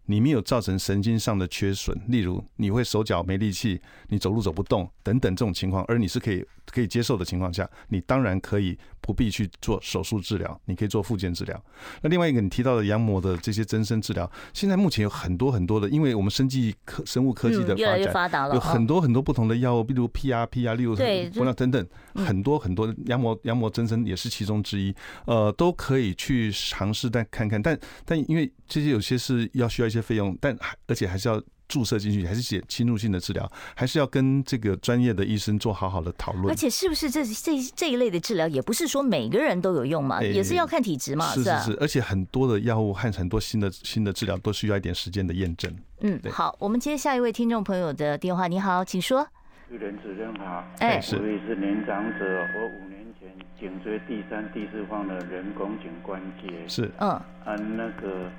[0.08, 11.64] 你没有造成神经上的缺损，例如你会手脚没力气，你走路走不动，等等这种情况，而你是可以可以接受的情况下，你当然可以不必去做手术治疗，你可以做复健治疗。
[12.02, 17.76] 那另外一个你提到的羊膜的这些增生治疗，现在目前有很多很多的，因为我们生技科生物科技的
[18.12, 24.92] 发达了，有很多很多不同的药物，比如 PRP 啊，例如玻尿，等等，很多很多羊膜羊膜增生也是其中之一，
[25.26, 31.40] 呃，都可以去尝试但看看，但但因为这些有些是要需要一些费用，但还而且还是要。
[31.68, 36.48] 注射进去还是写侵入性的治疗，还是要跟这个专业的医生做好好的讨论。
[36.48, 41.26] 而且是不是这这这一类的治疗也不是说每个人都有用嘛，也是要看体质嘛。
[41.32, 45.74] 是是是，而且很多的药物和很多新的新的治疗都需要一点时间的验证。
[46.00, 48.46] 嗯，好，我们接下一位听众朋友的电话。
[48.46, 49.26] 你好，请说。
[49.70, 58.30] 玉林主任好，哎，我也是年长者，我五年前颈椎第三、第四方的人工颈关节是，嗯，啊，那个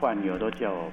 [0.00, 0.90] 患友都叫我。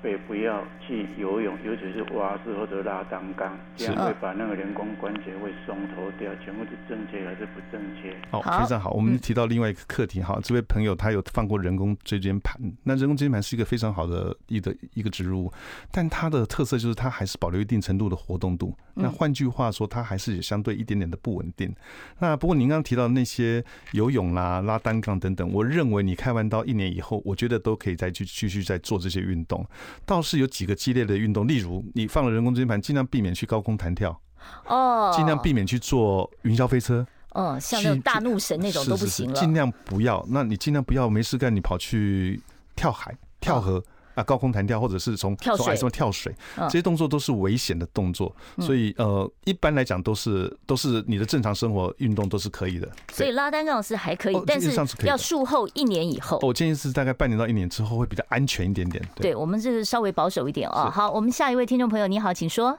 [0.00, 6.32] 被不要去游泳，尤其是蛙式或者拉单杠，这样会把那个人工关节会松脱掉。
[6.44, 8.14] 全部是正确还是不正确？
[8.30, 8.90] 好，非常好。
[8.90, 15.52] 我们提到另外一个课题哈，这位朋友他有放过人工椎间盘，那人工椎间盘是一个非常好的一个一个植入物，
[15.90, 18.76] 但它的特色就是它还是保留一定程度的活动度。
[18.94, 21.74] 那换句话说，它还是有相对一点点的不稳定。
[22.18, 29.66] 那不过您刚刚提到那些游泳啦、拉单杠等等，我认为你开完刀一年以后，我觉得都可以再去继续再做这些运动。
[30.04, 34.20] 倒是有几个激烈的运动，例如你放了人工椎间盘，尽量避免去高空弹跳，
[34.66, 40.24] 哦，尽量避免去坐云霄飞车，嗯，像那种大怒神那种都不行了，尽量不要。
[40.28, 42.40] 那你尽量不要没事干，你跑去
[42.74, 43.82] 跳海、跳河。
[44.14, 52.88] 啊，高空弹跳或者是从从什么跳水，这些动作都是危险的动作，所以呃，一般来讲都是都是你的正常生活运动都是可以的。
[53.12, 54.72] 所以拉单杠是还可以，但是
[55.06, 56.38] 要术后一年以后。
[56.42, 59.02] 我建议是大概半年到一年之后会比较安全一点点。
[59.16, 60.90] 对，我们这是稍微保守一点哦。
[60.92, 62.78] 好，我们下一位听众朋友，你好，请说。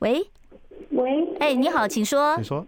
[0.00, 0.30] 喂，
[0.90, 2.34] 喂，哎，你好，请说。
[2.36, 2.66] 请说。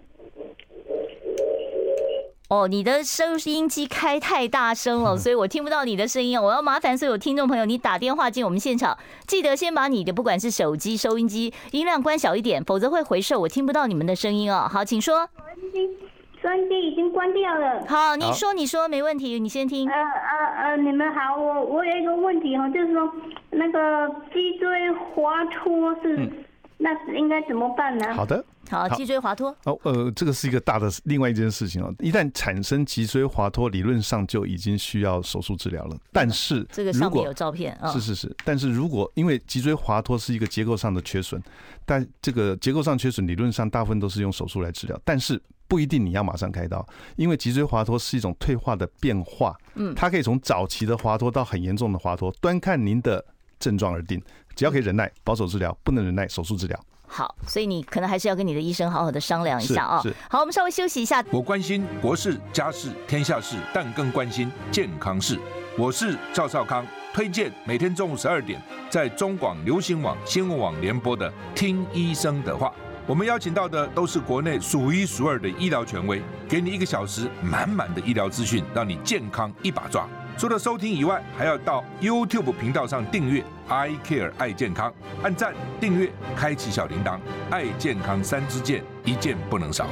[2.53, 6.39] 哦，你的收音机开太大声了， 所以我听不到你的声音。
[6.39, 8.95] 我要麻烦所有听众朋友，你打电话进我们现场，
[9.27, 14.69] 记得先把你的不管是手机、收音机音量关小一点，否则会回授，我听不到你们的声音哦。
[14.71, 15.27] 好，请说。
[15.35, 15.97] 收音机，
[16.43, 17.87] 收音机已经关掉了。
[17.89, 19.89] 好，你说，你说，没问题，你先听。
[19.89, 23.11] 呃呃呃，你们好，我我有一个问题哈，就是说
[23.49, 26.17] 那个脊椎滑脱是。
[26.19, 26.31] 嗯
[26.79, 28.13] 那应该怎么办呢？
[28.15, 29.55] 好的，好，脊椎滑脱。
[29.65, 31.95] 哦，呃，这个是一个大的另外一件事情哦。
[32.01, 35.97] 一旦产生脊椎滑脱，理论上就已经需要手术治疗了。
[36.13, 37.91] 但是，这个上面有照片啊。
[37.93, 41.41] 是是是，但是如果因为脊椎滑脱是一个结构上的缺损，
[41.85, 46.85] 但这个结构上缺损理论上大部分都是用手术来治疗，但是不一定你要马上开刀，
[47.17, 53.25] 因为脊椎滑脱是一种退化的变化，嗯，它可以从早期的滑脱到很严重的滑脱，端看您的
[53.59, 54.21] 症状而定。
[54.55, 56.79] 只要可以忍耐，保守治疗；不能忍耐，手术治疗。
[57.07, 60.03] 好，所以你可能还是要跟你的医生好好的商量一下啊。
[60.31, 61.23] 好，我们稍微休息一下。
[61.31, 65.39] 我关心国事、家事、天下事，但更关心健康事。
[65.77, 72.69] 我是赵少康，推荐每天中午十二点在中广流行网、新闻网联播的《听医生的话》。
[73.07, 80.09] 我们邀请到的都是国内数一数二的医疗权威，给你一个小时满满的医疗资讯，让你健康一把抓。
[80.37, 87.19] 除了收听以外，还要到 YouTube 频道上订阅 I Care 爱健康，按赞、订阅、开启小铃铛，
[87.51, 89.87] 爱健康三支箭，一件不能少。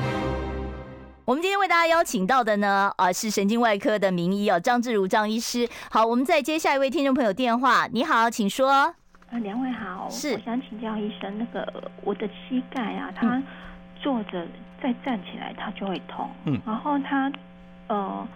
[1.25, 5.69] 我们今天为大家邀请到的呢，啊，是神经外科的名医哦，张志如张医师。
[5.89, 7.87] 好，我们再接下一位听众朋友电话。
[7.93, 8.93] 你好，请说。
[9.31, 13.41] 呃，两位好，是，我想请教医生，那个我的膝盖啊，他
[14.03, 14.45] 坐着
[14.83, 16.29] 再站起来，他就会痛。
[16.47, 17.31] 嗯，然后他
[17.87, 18.27] 呃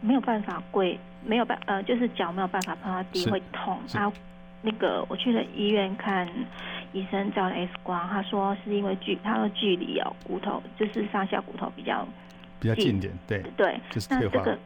[0.00, 0.98] 没有办法跪。
[1.22, 3.78] 没有办呃，就是脚没有办法碰到地会痛。
[3.92, 4.10] 啊，
[4.62, 6.26] 那个我去了医院看
[6.94, 12.08] 医生照了 X 光，他说是因为距他的距离哦，骨头就是上下骨头比较
[12.58, 13.78] 比较近一点，对对。
[13.90, 14.58] 就是那这个，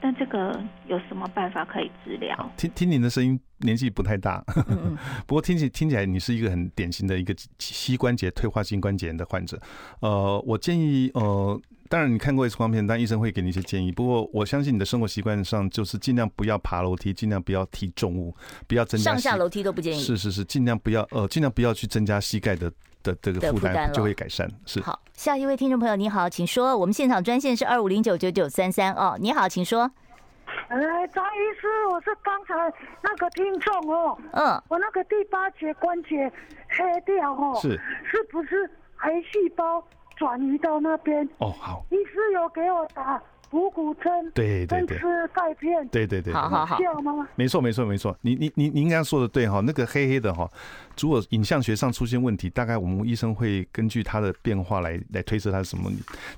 [0.00, 2.48] 但这个有什么办法可以治疗？
[2.56, 9.60] 听听您的声音，年纪不太大，嗯、 不过听起听起来你是一个很典型的一个膝关节退化性关节炎的患者。
[9.98, 11.60] 呃，我建议呃。
[11.88, 13.92] 当然，你看过一次光片，但医生会给你一些建议。
[13.92, 18.34] 不过，我相信你的生活习惯上就是尽量不要爬楼梯，尽量不要提重物，
[18.66, 20.00] 不要增加上下楼梯都不建议。
[20.00, 22.70] 是是是，尽量不要呃，尽量不要去增加膝盖的
[23.02, 24.48] 的这个负担，就会改善。
[24.64, 24.80] 是。
[24.80, 26.76] 好，下一位听众朋友，你好，请说。
[26.76, 29.16] 我们现场专线是二五零九九九三三哦。
[29.20, 29.90] 你好，请说。
[30.68, 30.76] 哎，
[31.14, 32.54] 张医师，我是刚才
[33.02, 34.18] 那个听众哦。
[34.32, 34.62] 嗯。
[34.68, 36.30] 我那个第八节关节
[36.68, 37.80] 黑掉哦，是
[38.10, 38.68] 是不是
[38.98, 39.86] 癌细胞？
[40.16, 41.28] 转移到那边。
[41.38, 41.84] 哦，好。
[41.90, 43.22] 医师有给我打。
[43.50, 46.78] 补骨针，对对对，吃钙片，对对对，好好好，
[47.36, 50.50] 没错没错没错，你你你你应该说的对哈，那个黑黑的哈，
[51.00, 55.90] 如果影像学上出现问题，大概我们医生会根据它的变化来来推测它是什么。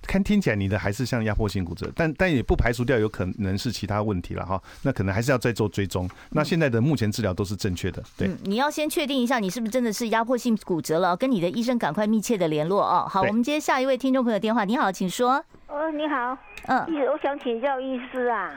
[0.02, 4.62] 看听起来你的还是像压迫性骨折，但但也不排除掉有可能是其他问题了哈。
[4.82, 6.08] 那可能还是要再做追踪。
[6.30, 8.30] 那现在的目前治疗都是正确的，对。
[8.44, 13.06] 你要先确定一下你是不是真的是压迫性骨折了，跟你的医生赶快密切的联络哦。
[13.08, 15.42] 好，我们接下一位听众朋友电话，你好，请说。
[15.68, 18.54] 哦，你好，嗯，我想请教医师啊，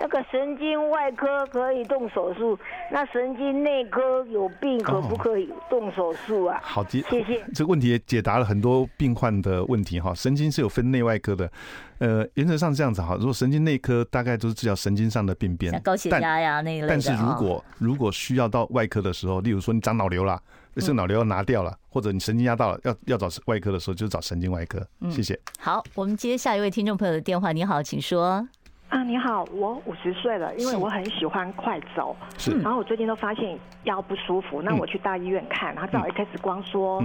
[0.00, 2.58] 那个神经外科可以动手术，
[2.90, 6.58] 那神经内科有病可不可以动手术啊？
[6.62, 7.44] 好的，谢谢。
[7.54, 10.14] 这个问题也解答了很多病患的问题哈。
[10.14, 11.52] 神经是有分内外科的，
[11.98, 13.14] 呃，原则上这样子哈。
[13.18, 16.88] 如果神经内科大概都是治疗神经上的病变，高血压呀那一类的。
[16.88, 20.40] 但是如果如果需要到外科的时候，例如说你长脑瘤了。
[20.76, 24.80] 这个脑瘤要拿掉了，或者你神经压到了，要要找外科的时候，就找神经外科。
[25.10, 25.38] 谢谢。
[25.58, 27.50] 好，我们接下一位听众朋友的电话。
[27.50, 28.48] 你好，请说。
[28.90, 32.50] 啊，你好，我五十岁了，因为我很喜欢快走，是。
[32.60, 37.02] 然后我最近都发现腰不舒服，那我去大医院看，然后照 X 光说，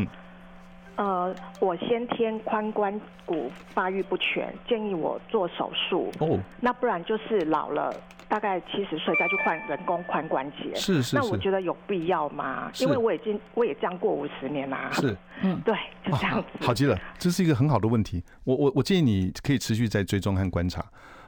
[0.98, 6.12] 呃，我先天髋关骨发育不全，建议我做手术。
[6.20, 6.40] 哦。
[6.60, 7.94] 那不然就是老了。
[8.28, 11.16] 大概七十岁再去换人工髋关节，是是是。
[11.16, 12.72] 那我觉得有必要吗？
[12.80, 14.90] 因为我已经我也这样过五十年啦。
[14.92, 16.66] 是，嗯，对，就这样子。
[16.66, 18.24] 好极了，这是一个很好的问题。
[18.44, 20.84] 我我我建议你可以持续在追踪和观察。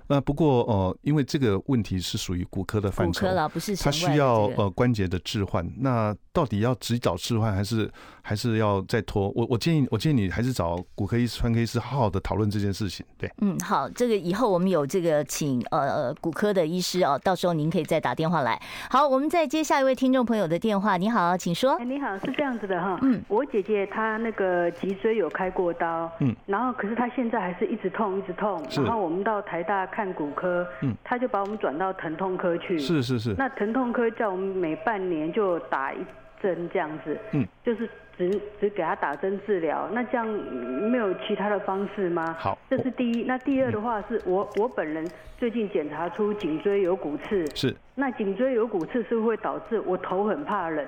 [0.10, 5.68] 那不过呃，因为这个问题是属于骨科的范畴，骨科了不是，它需要呃关节的置换。
[5.80, 7.92] 那到底要及早置换还是
[8.22, 9.30] 还是要再拖？
[9.36, 13.06] 我我建议我建议你还是找骨科医师、专科医师好好的讨论这件事情。
[13.18, 18.58] 对，嗯，好，这个以后我们有这个请呃呃骨科的医师哦，到时候您可以再打电话来。
[18.90, 20.96] 好，我们再接下一位听众朋友的电话。
[20.96, 21.78] 你好，请说。
[21.84, 29.86] 你好，是这样子的哈，嗯，我姐姐她那个脊椎有开过刀，嗯，然后可是她现在还是一直痛一直痛，然后我们到台大。
[29.98, 32.78] 看骨科，嗯，他就把我们转到疼痛科去。
[32.78, 33.34] 是是是。
[33.36, 35.98] 那疼痛科叫我们每半年就打一
[36.40, 38.30] 针这样子，嗯，就是只
[38.62, 39.90] 只给他打针治疗。
[39.92, 42.36] 那这样没有其他的方式吗？
[42.38, 43.24] 好，这是第一。
[43.24, 45.04] 那第二的话是我我本人
[45.40, 47.44] 最近检查出颈椎有骨刺。
[47.56, 47.76] 是。
[47.96, 50.86] 那颈椎有骨刺是不是会导致我头很怕冷？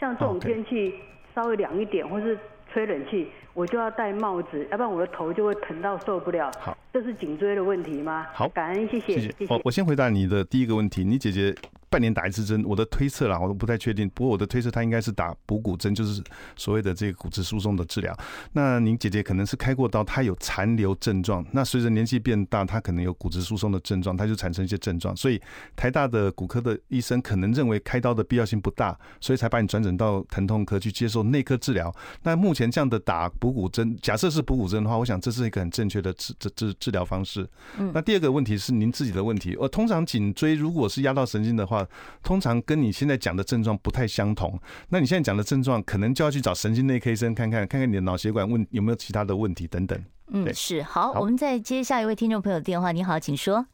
[0.00, 0.92] 像这种天气
[1.32, 2.36] 稍微凉一点，或是
[2.72, 3.28] 吹冷气。
[3.54, 6.48] 我就要戴帽子，要不然我的头就会疼到受不了。
[6.60, 8.24] 好，这是颈椎的问题吗？
[8.32, 9.46] 好，感恩，谢谢，谢谢。
[9.48, 11.52] 我我先回答你的第一个问题，你姐姐。
[11.90, 14.08] 半年打一次针，我的推测啦，我都不太确定。
[14.10, 16.22] 不过我的推测，他应该是打补骨针，就是
[16.56, 18.16] 所谓的这个骨质疏松的治疗。
[18.52, 21.44] 那您姐姐可能是开过刀，她有残留症状。
[21.52, 25.16] 那随着年纪变大，她可能有骨质疏松的症状，她就产生一些症状。
[25.16, 25.40] 所以
[25.76, 31.94] 台大的骨科的医生可能认为开刀的必要性不大，所以才把你转诊到疼痛科去接受内科治疗。
[32.22, 37.48] 那目前这样的打补骨针，假设是补骨针的话，我想这是一个很正确的治治治治疗方式。
[37.78, 37.90] 嗯。
[37.94, 39.54] 那第二个问题是您自己的问题。
[39.60, 41.77] 呃，通常颈椎如果是压到神经的话，
[42.22, 44.58] 通常跟你现在讲的症状不太相同，
[44.88, 49.98] 那你现在讲的症状可能就要去找神经内科医生看看，看看你的脑血管问有没有其他的问题等等。
[50.30, 52.92] 嗯，是好，好，我们再接下一位听众朋友的电话。
[52.92, 53.64] 你好，请说。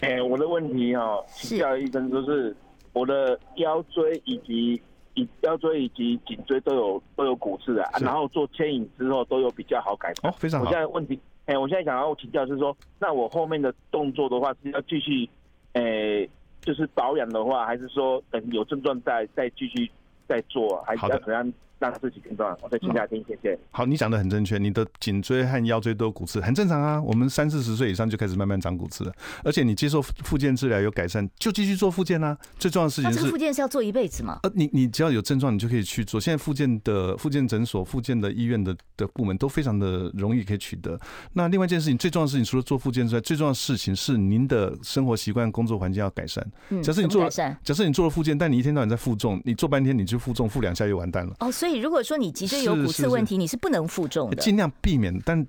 [0.00, 2.56] 哎、欸，我的问题哈、喔，请教医生，就是
[2.92, 4.80] 我的腰椎以及
[5.14, 10.30] 以腰椎以及颈椎都有都有骨刺、啊，然后做牵引之后都有比较好改善。
[10.30, 10.66] 哦，非常好。
[10.66, 15.28] 我现在问题，哎、欸，我现在想要请教就是说，那我后面的动作的话是要继续，
[15.74, 16.30] 哎、欸。
[16.62, 19.90] 就是保养的话，还是说等有症状再再继续
[20.28, 21.52] 再做，还是要怎样？
[21.82, 22.56] 让自己更重要。
[22.62, 23.58] 我再请假听，谢谢。
[23.72, 24.56] 好，你讲的很正确。
[24.56, 27.02] 你的颈椎和腰椎都有骨刺，很正常啊。
[27.02, 29.12] 我们三四十岁以上就开始慢慢长骨刺了，
[29.42, 32.38] 而且你接受复健治疗有改善，就继续做复健啊。
[32.58, 34.38] 最重要的事情是，复健是要做一辈子吗？
[34.44, 36.20] 呃，你你只要有症状，你就可以去做。
[36.20, 40.96] 现在复健的复健诊所、复健的医院的的部门都非常的容易可以取得。
[41.32, 46.46] 那另外一件事情，最重要的事情除了做复健之外，最重要的事情是您的生活习惯、工作环境要改善。
[46.70, 51.34] 嗯，假设你做了，假设你做了复健，但你一天到晚在负重，你做半天你就负重，负两下又完蛋了。
[51.40, 55.46] 哦，所以如果说你脊椎有骨刺问题，你是不能负重的，尽量避免，但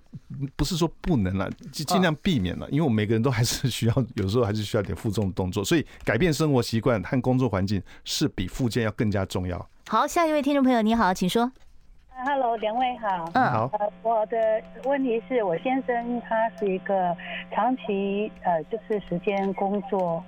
[0.55, 9.69] 不是说不能了，尽量避免了，因为我们每个人都还是需要，有时候还是需要点负重的动作，所以改变生活习惯和工作环境是比复健要更加重要。
[9.87, 11.51] 好，下一位听众朋友，你好，请说。
[12.25, 13.29] Hello，两位好。
[13.33, 13.69] 嗯，好。
[13.73, 14.37] 呃，我的
[14.85, 17.15] 问题是我先生他是一个
[17.53, 20.23] 长期呃，就是时间工作。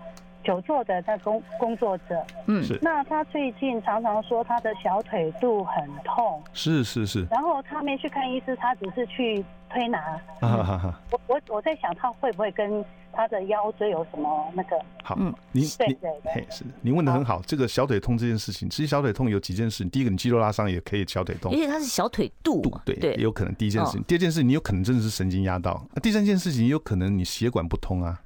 [0.46, 2.80] 久坐的在工工作者，嗯，是。
[2.82, 7.26] 那他最近常常说他的小腿肚很痛，是是是。
[7.30, 10.00] 然后他没去看医师，他只是去推拿。
[10.42, 14.78] 我我我在想，他会不会跟他的腰椎有什么那个？
[15.04, 17.42] 好，嗯，你对对对，嘿，是你问的很好。
[17.46, 19.84] 这个小腿痛这件事情，其实小腿痛有几件事。
[19.86, 24.04] 第一个，你肌肉拉伤也可以小腿痛，因为它是小腿肚，对对，有可能第一件事情。
[24.04, 25.84] 第二件事，你有可能真的是神经压到。
[25.94, 28.20] 那第三件事情，也有可能你血管不通啊。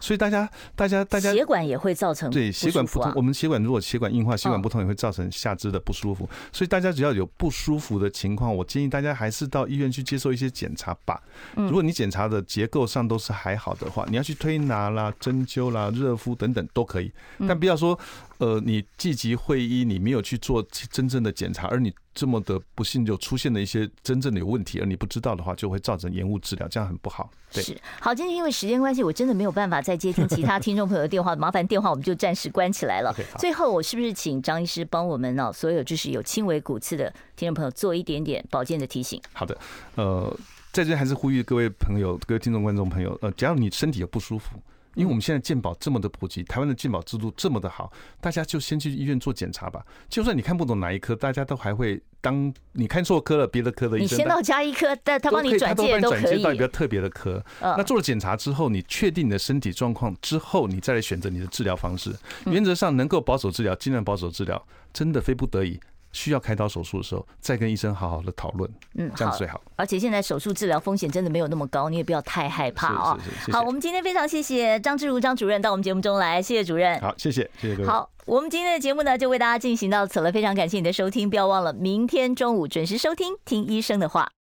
[0.00, 3.12] 所以大家，大家，大家血管也会造成对血管不通。
[3.16, 6.28] 我们血管如果血管硬化，血管不通也会造成下肢的不舒服。
[6.52, 11.20] 所以大家只要有不舒服的情况，我建议大家还是到医院去接受一些检查吧。
[11.54, 17.12] 如果你检查的结构上都是还好的话，你要去推拿啦、针灸啦、热敷等等都可以，
[17.46, 17.98] 但不要说。
[18.42, 27.30] 呃，你积极会医，你没有去做真正的检查，而你这么的不幸就出现了一些真正的有问题，而你不知道的话，就会造成延误治疗，这样很不好。
[27.52, 33.14] 对，是好，今天因为时间关系，我真的没有办法再接听其他听众朋友的电话， 麻烦电话我们就暂时关起来了。
[33.16, 35.52] Okay, 最后，我是不是请张医师帮我们呢？
[35.52, 39.22] 所有就是有轻微骨刺的听众朋友做一点点保健的提醒？
[39.32, 39.56] 好的，
[39.94, 40.36] 呃，
[40.72, 44.60] 在这还是呼吁各位朋友、各位听众、观众朋友，呃，只要你身体有不舒服。
[44.94, 49.84] 因为我们现在健保这么的普及，台湾的健保制度这么的好，大家就先去医院做检查吧。
[50.08, 56.22] 就算你看不懂哪一科，大家都还会当你看错科了，别的科的医生，你先到加医科，但他帮你转介都可以。
[56.22, 57.42] 转介到一个特别的科。
[57.60, 62.14] 那做了检查之后，你确定你的身体状况之后，你再来选择你的治疗方式。
[62.46, 64.62] 原则上能够保守治疗，尽量保守治疗。
[64.92, 65.80] 真的非不得已。
[66.12, 69.60] 需要开刀手术的时候，再跟医生好好的讨论，嗯，这样最好。
[69.76, 73.18] 而且现在手术治疗风险真的没有那么高，你也不要太害怕啊。
[73.50, 77.00] 好，我们今天非常谢谢张志如张主任到我们节目中来，谢谢主任。
[77.00, 77.88] 好，谢谢，谢谢各位。
[77.88, 84.30] 好，我们今天的节目呢就为大家进行到此了，非常感谢你的收听，不要忘了明天中午准时收听《听医生的话》。